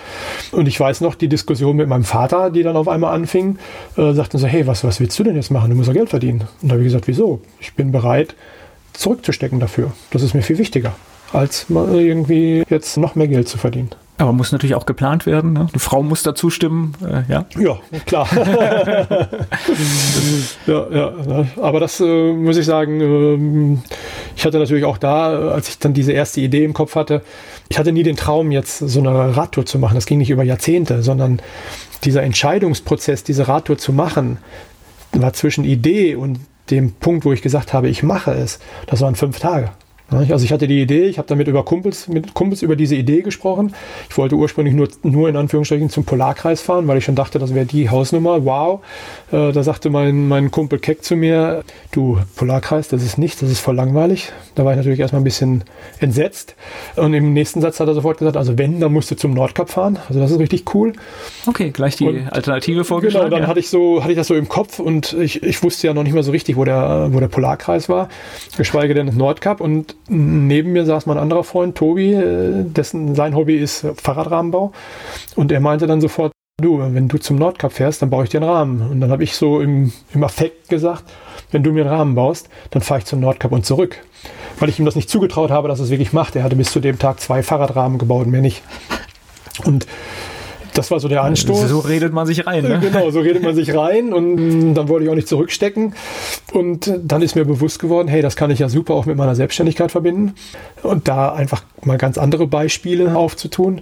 [0.53, 3.57] Und ich weiß noch, die Diskussion mit meinem Vater, die dann auf einmal anfing,
[3.97, 5.70] äh, sagten so, hey, was, was willst du denn jetzt machen?
[5.70, 6.45] Du musst doch Geld verdienen.
[6.61, 7.41] Und da habe ich gesagt, wieso?
[7.59, 8.36] Ich bin bereit,
[8.93, 9.91] zurückzustecken dafür.
[10.11, 10.93] Das ist mir viel wichtiger,
[11.36, 13.89] als irgendwie jetzt noch mehr Geld zu verdienen.
[14.17, 15.51] Aber muss natürlich auch geplant werden.
[15.53, 15.67] Ne?
[15.71, 16.93] Eine Frau muss dazu stimmen.
[17.03, 17.45] Äh, ja.
[17.59, 18.29] ja, klar.
[20.67, 21.13] ja, ja,
[21.61, 23.77] aber das äh, muss ich sagen, äh,
[24.38, 27.23] ich hatte natürlich auch da, als ich dann diese erste Idee im Kopf hatte,
[27.67, 29.95] ich hatte nie den Traum, jetzt so eine Radtour zu machen.
[29.95, 31.41] Das ging nicht über Jahrzehnte, sondern
[32.05, 34.38] dieser Entscheidungsprozess, diese Radtour zu machen,
[35.11, 39.15] war zwischen Idee und dem Punkt, wo ich gesagt habe, ich mache es, das waren
[39.15, 39.71] fünf Tage.
[40.12, 43.22] Also ich hatte die Idee, ich habe damit über Kumpels, mit Kumpels über diese Idee
[43.22, 43.74] gesprochen.
[44.10, 47.56] Ich wollte ursprünglich nur, nur in Anführungsstrichen zum Polarkreis fahren, weil ich schon dachte, das
[47.56, 48.45] wäre die Hausnummer.
[48.45, 48.82] Wow.
[49.32, 53.49] Äh, da sagte mein, mein Kumpel Keck zu mir, du, Polarkreis, das ist nichts, das
[53.49, 54.32] ist voll langweilig.
[54.53, 55.64] Da war ich natürlich erstmal ein bisschen
[55.99, 56.56] entsetzt.
[56.95, 59.72] Und im nächsten Satz hat er sofort gesagt, also wenn, dann musst du zum Nordkap
[59.72, 59.97] fahren.
[60.08, 60.93] Also das ist richtig cool.
[61.47, 63.26] Okay, gleich die und, Alternative vorgeschlagen.
[63.26, 63.49] Genau, dann ja.
[63.49, 66.03] hatte ich so, hatte ich das so im Kopf und ich, ich wusste ja noch
[66.03, 68.10] nicht mal so richtig, wo der, wo der Polarkreis war,
[68.56, 69.62] geschweige denn das Nordkap.
[69.62, 74.72] Und neben mir saß mein anderer Freund, Tobi, äh, dessen sein Hobby ist Fahrradrahmenbau.
[75.36, 76.32] Und er meinte dann sofort,
[76.62, 78.82] du, wenn du zum Nordkap fährst, dann baue ich dir einen Rahmen.
[78.89, 81.03] Und dann habe ich so im, im Affekt gesagt,
[81.51, 84.03] wenn du mir einen Rahmen baust, dann fahre ich zum Nordkap und zurück.
[84.60, 86.36] Weil ich ihm das nicht zugetraut habe, dass er es wirklich macht.
[86.36, 88.64] Er hatte bis zu dem Tag zwei Fahrradrahmen gebaut, mehr nicht.
[89.66, 89.86] Und
[90.78, 91.69] das war so der Anstoß.
[91.69, 92.63] So redet man sich rein.
[92.63, 92.80] Ne?
[92.80, 95.95] Genau, so redet man sich rein und dann wollte ich auch nicht zurückstecken.
[96.53, 99.36] Und dann ist mir bewusst geworden, hey, das kann ich ja super auch mit meiner
[99.36, 100.36] Selbstständigkeit verbinden.
[100.84, 103.82] Und da einfach mal ganz andere Beispiele aufzutun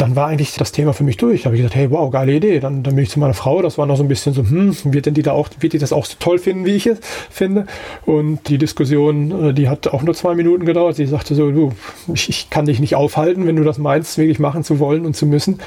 [0.00, 1.42] dann war eigentlich das Thema für mich durch.
[1.42, 2.58] Da habe ich gesagt, hey, wow, geile Idee.
[2.58, 4.74] Dann, dann bin ich zu meiner Frau, das war noch so ein bisschen so, hm,
[4.84, 7.00] wird denn die da auch, wird die das auch so toll finden, wie ich es
[7.28, 7.66] finde?
[8.06, 10.96] Und die Diskussion, äh, die hat auch nur zwei Minuten gedauert.
[10.96, 11.72] Sie sagte so, du,
[12.14, 15.16] ich, ich kann dich nicht aufhalten, wenn du das meinst, wirklich machen zu wollen und
[15.16, 15.60] zu müssen,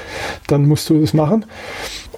[0.48, 1.44] dann musst du es machen.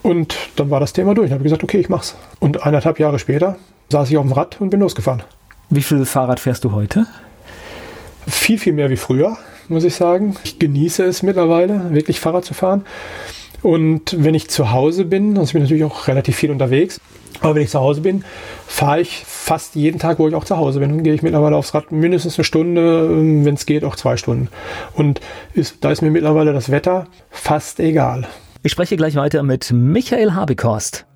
[0.03, 1.29] Und dann war das Thema durch.
[1.29, 2.17] Dann habe ich gesagt, okay, ich mach's.
[2.41, 3.59] Und eineinhalb Jahre später
[3.91, 5.23] saß ich auf dem Rad und bin losgefahren.
[5.69, 7.07] Wie viel Fahrrad fährst du heute?
[8.27, 9.37] Viel, viel mehr wie früher
[9.69, 10.37] muss ich sagen.
[10.45, 12.85] Ich genieße es mittlerweile, wirklich Fahrrad zu fahren.
[13.63, 17.01] Und wenn ich zu Hause bin, ich bin natürlich auch relativ viel unterwegs,
[17.41, 18.25] aber wenn ich zu Hause bin,
[18.67, 21.75] fahre ich fast jeden Tag, wo ich auch zu Hause bin, gehe ich mittlerweile aufs
[21.75, 23.09] Rad mindestens eine Stunde,
[23.45, 24.49] wenn es geht, auch zwei Stunden.
[24.95, 25.21] Und
[25.55, 28.27] ist, da ist mir mittlerweile das Wetter fast egal.
[28.63, 31.07] Ich spreche gleich weiter mit Michael Habekost.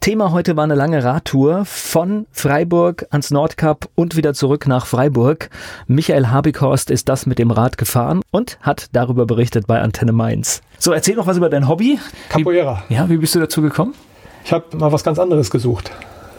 [0.00, 5.50] Thema heute war eine lange Radtour von Freiburg ans Nordkap und wieder zurück nach Freiburg.
[5.88, 10.62] Michael Habighorst ist das mit dem Rad gefahren und hat darüber berichtet bei Antenne Mainz.
[10.78, 11.98] So, erzähl noch was über dein Hobby.
[12.30, 12.82] Capoeira.
[12.88, 13.92] Wie, ja, wie bist du dazu gekommen?
[14.42, 15.90] Ich habe mal was ganz anderes gesucht.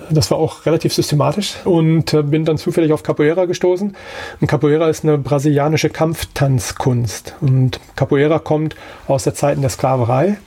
[0.10, 3.96] Das war auch relativ systematisch und äh, bin dann zufällig auf Capoeira gestoßen.
[4.42, 7.36] Und Capoeira ist eine brasilianische Kampftanzkunst.
[7.42, 8.76] Und Capoeira kommt
[9.08, 10.38] aus der Zeiten der Sklaverei.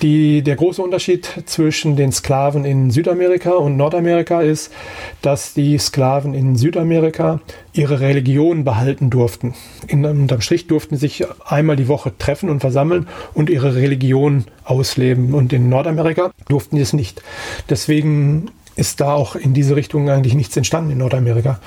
[0.00, 4.72] Die, der große Unterschied zwischen den Sklaven in Südamerika und Nordamerika ist,
[5.20, 7.40] dass die Sklaven in Südamerika
[7.74, 9.54] ihre Religion behalten durften.
[9.86, 15.34] In, unterm Strich durften sich einmal die Woche treffen und versammeln und ihre Religion ausleben.
[15.34, 17.22] Und in Nordamerika durften sie es nicht.
[17.68, 21.60] Deswegen ist da auch in diese Richtung eigentlich nichts entstanden in Nordamerika.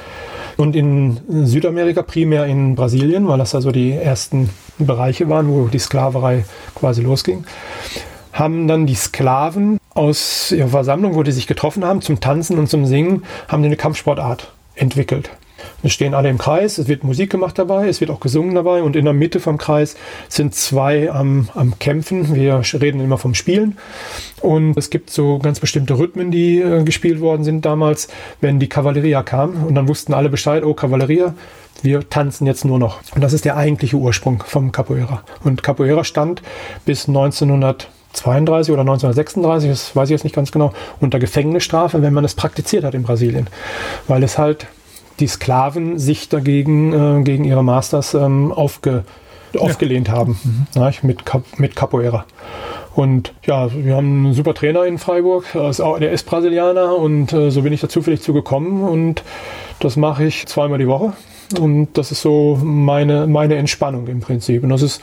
[0.57, 4.49] Und in Südamerika, primär in Brasilien, weil das also die ersten
[4.79, 7.45] Bereiche waren, wo die Sklaverei quasi losging,
[8.33, 12.67] haben dann die Sklaven aus ihrer Versammlung, wo die sich getroffen haben, zum Tanzen und
[12.69, 15.29] zum Singen, haben die eine Kampfsportart entwickelt.
[15.83, 18.81] Es stehen alle im Kreis, es wird Musik gemacht dabei, es wird auch gesungen dabei
[18.81, 19.95] und in der Mitte vom Kreis
[20.27, 22.33] sind zwei am, am Kämpfen.
[22.33, 23.77] Wir reden immer vom Spielen
[24.41, 28.07] und es gibt so ganz bestimmte Rhythmen, die äh, gespielt worden sind damals,
[28.41, 31.35] wenn die Kavalleria kam und dann wussten alle Bescheid, oh Kavalleria,
[31.83, 32.99] wir tanzen jetzt nur noch.
[33.13, 35.21] Und das ist der eigentliche Ursprung vom Capoeira.
[35.43, 36.41] Und Capoeira stand
[36.85, 42.25] bis 1932 oder 1936, das weiß ich jetzt nicht ganz genau, unter Gefängnisstrafe, wenn man
[42.25, 43.47] es praktiziert hat in Brasilien.
[44.07, 44.65] Weil es halt
[45.19, 49.03] die Sklaven sich dagegen, äh, gegen ihre Masters ähm, aufge,
[49.57, 50.13] aufgelehnt ja.
[50.13, 50.67] haben, mhm.
[50.75, 51.19] ja, mit,
[51.57, 52.25] mit Capoeira.
[52.95, 57.61] Und ja, wir haben einen super Trainer in Freiburg, der ist Brasilianer und äh, so
[57.61, 59.21] bin ich da zufällig zugekommen und
[59.79, 61.13] das mache ich zweimal die Woche
[61.59, 64.63] und das ist so meine, meine Entspannung im Prinzip.
[64.63, 65.01] Und das ist,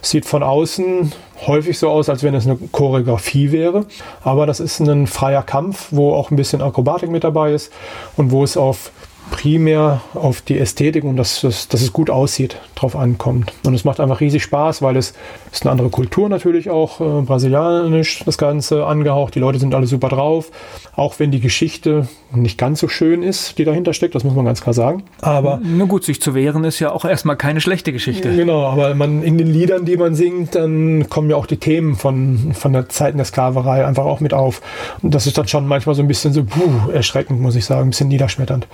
[0.00, 1.12] sieht von außen
[1.46, 3.84] häufig so aus, als wenn es eine Choreografie wäre,
[4.22, 7.70] aber das ist ein freier Kampf, wo auch ein bisschen Akrobatik mit dabei ist
[8.16, 8.90] und wo es auf
[9.30, 13.52] primär auf die Ästhetik und dass, dass, dass es gut aussieht, drauf ankommt.
[13.64, 15.14] Und es macht einfach riesig Spaß, weil es
[15.52, 19.34] ist eine andere Kultur natürlich auch, äh, brasilianisch das Ganze angehaucht.
[19.34, 20.50] Die Leute sind alle super drauf,
[20.94, 24.44] auch wenn die Geschichte nicht ganz so schön ist, die dahinter steckt, das muss man
[24.44, 25.04] ganz klar sagen.
[25.20, 28.34] Aber na gut, sich zu wehren ist ja auch erstmal keine schlechte Geschichte.
[28.34, 31.94] Genau, aber man in den Liedern, die man singt, dann kommen ja auch die Themen
[31.94, 34.60] von, von der Zeiten der Sklaverei einfach auch mit auf.
[35.02, 37.88] Und das ist dann schon manchmal so ein bisschen so puh, erschreckend, muss ich sagen,
[37.88, 38.66] ein bisschen niederschmetternd.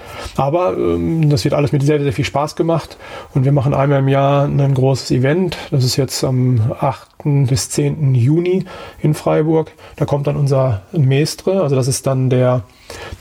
[0.43, 2.97] Aber ähm, das wird alles mit sehr, sehr viel Spaß gemacht
[3.33, 5.57] und wir machen einmal im Jahr ein großes Event.
[5.71, 7.49] Das ist jetzt am 8.
[7.49, 8.17] bis 10.
[8.17, 8.65] Juni
[9.01, 9.71] in Freiburg.
[9.95, 12.63] Da kommt dann unser Mestre, also das ist dann der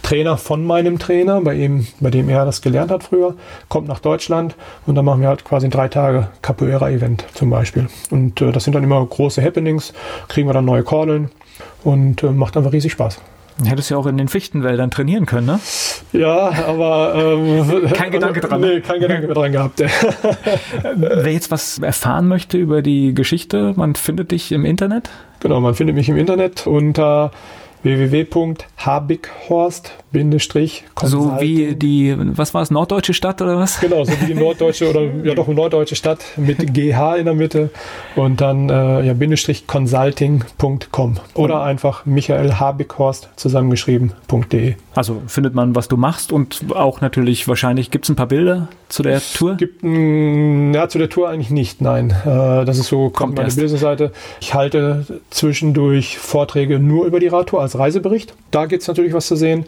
[0.02, 3.36] Trainer von meinem Trainer, bei, ihm, bei dem er das gelernt hat früher,
[3.70, 4.56] kommt nach Deutschland
[4.88, 7.88] und dann machen wir halt quasi ein drei Tage Capoeira-Event zum Beispiel.
[8.10, 9.94] Und äh, das sind dann immer große Happenings,
[10.28, 11.30] kriegen wir dann neue Kordeln
[11.84, 13.20] und äh, macht einfach riesig Spaß.
[13.66, 15.60] Hättest du ja auch in den Fichtenwäldern trainieren können, ne?
[16.14, 18.62] Ja, aber ähm, kein Gedanke dran.
[18.62, 19.80] Nee, kein Gedanke mehr dran gehabt.
[20.96, 25.10] Wer jetzt was erfahren möchte über die Geschichte, man findet dich im Internet?
[25.40, 27.32] Genau, man findet mich im Internet unter
[27.84, 29.92] www.habighorst
[31.04, 33.80] so wie die, was war es, norddeutsche Stadt oder was?
[33.80, 37.70] Genau, so wie die norddeutsche oder ja doch norddeutsche Stadt mit GH in der Mitte
[38.18, 44.76] und dann äh, ja, Bindestrich consulting.com oder einfach Michael Habighorst zusammengeschrieben.de.
[44.94, 48.68] Also findet man, was du machst und auch natürlich wahrscheinlich, gibt es ein paar Bilder
[48.90, 49.56] zu der es Tour?
[49.56, 52.14] Gibt ein, ja, zu der Tour eigentlich nicht, nein.
[52.26, 54.12] Äh, das ist so, kommt meine Businessseite.
[54.42, 58.34] Ich halte zwischendurch Vorträge nur über die Radtour als Reisebericht.
[58.52, 59.66] Da gibt es natürlich was zu sehen.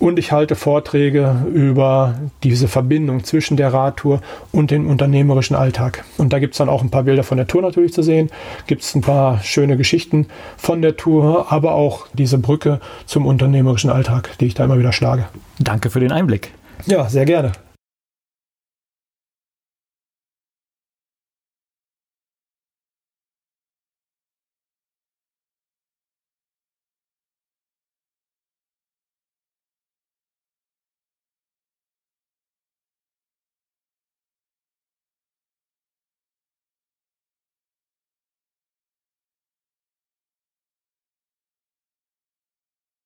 [0.00, 2.14] Und ich halte Vorträge über
[2.44, 4.20] diese Verbindung zwischen der Radtour
[4.52, 6.04] und dem unternehmerischen Alltag.
[6.18, 8.30] Und da gibt es dann auch ein paar Bilder von der Tour natürlich zu sehen.
[8.68, 10.26] Gibt es ein paar schöne Geschichten
[10.56, 14.92] von der Tour, aber auch diese Brücke zum unternehmerischen Alltag, die ich da immer wieder
[14.92, 15.26] schlage.
[15.58, 16.52] Danke für den Einblick.
[16.86, 17.50] Ja, sehr gerne.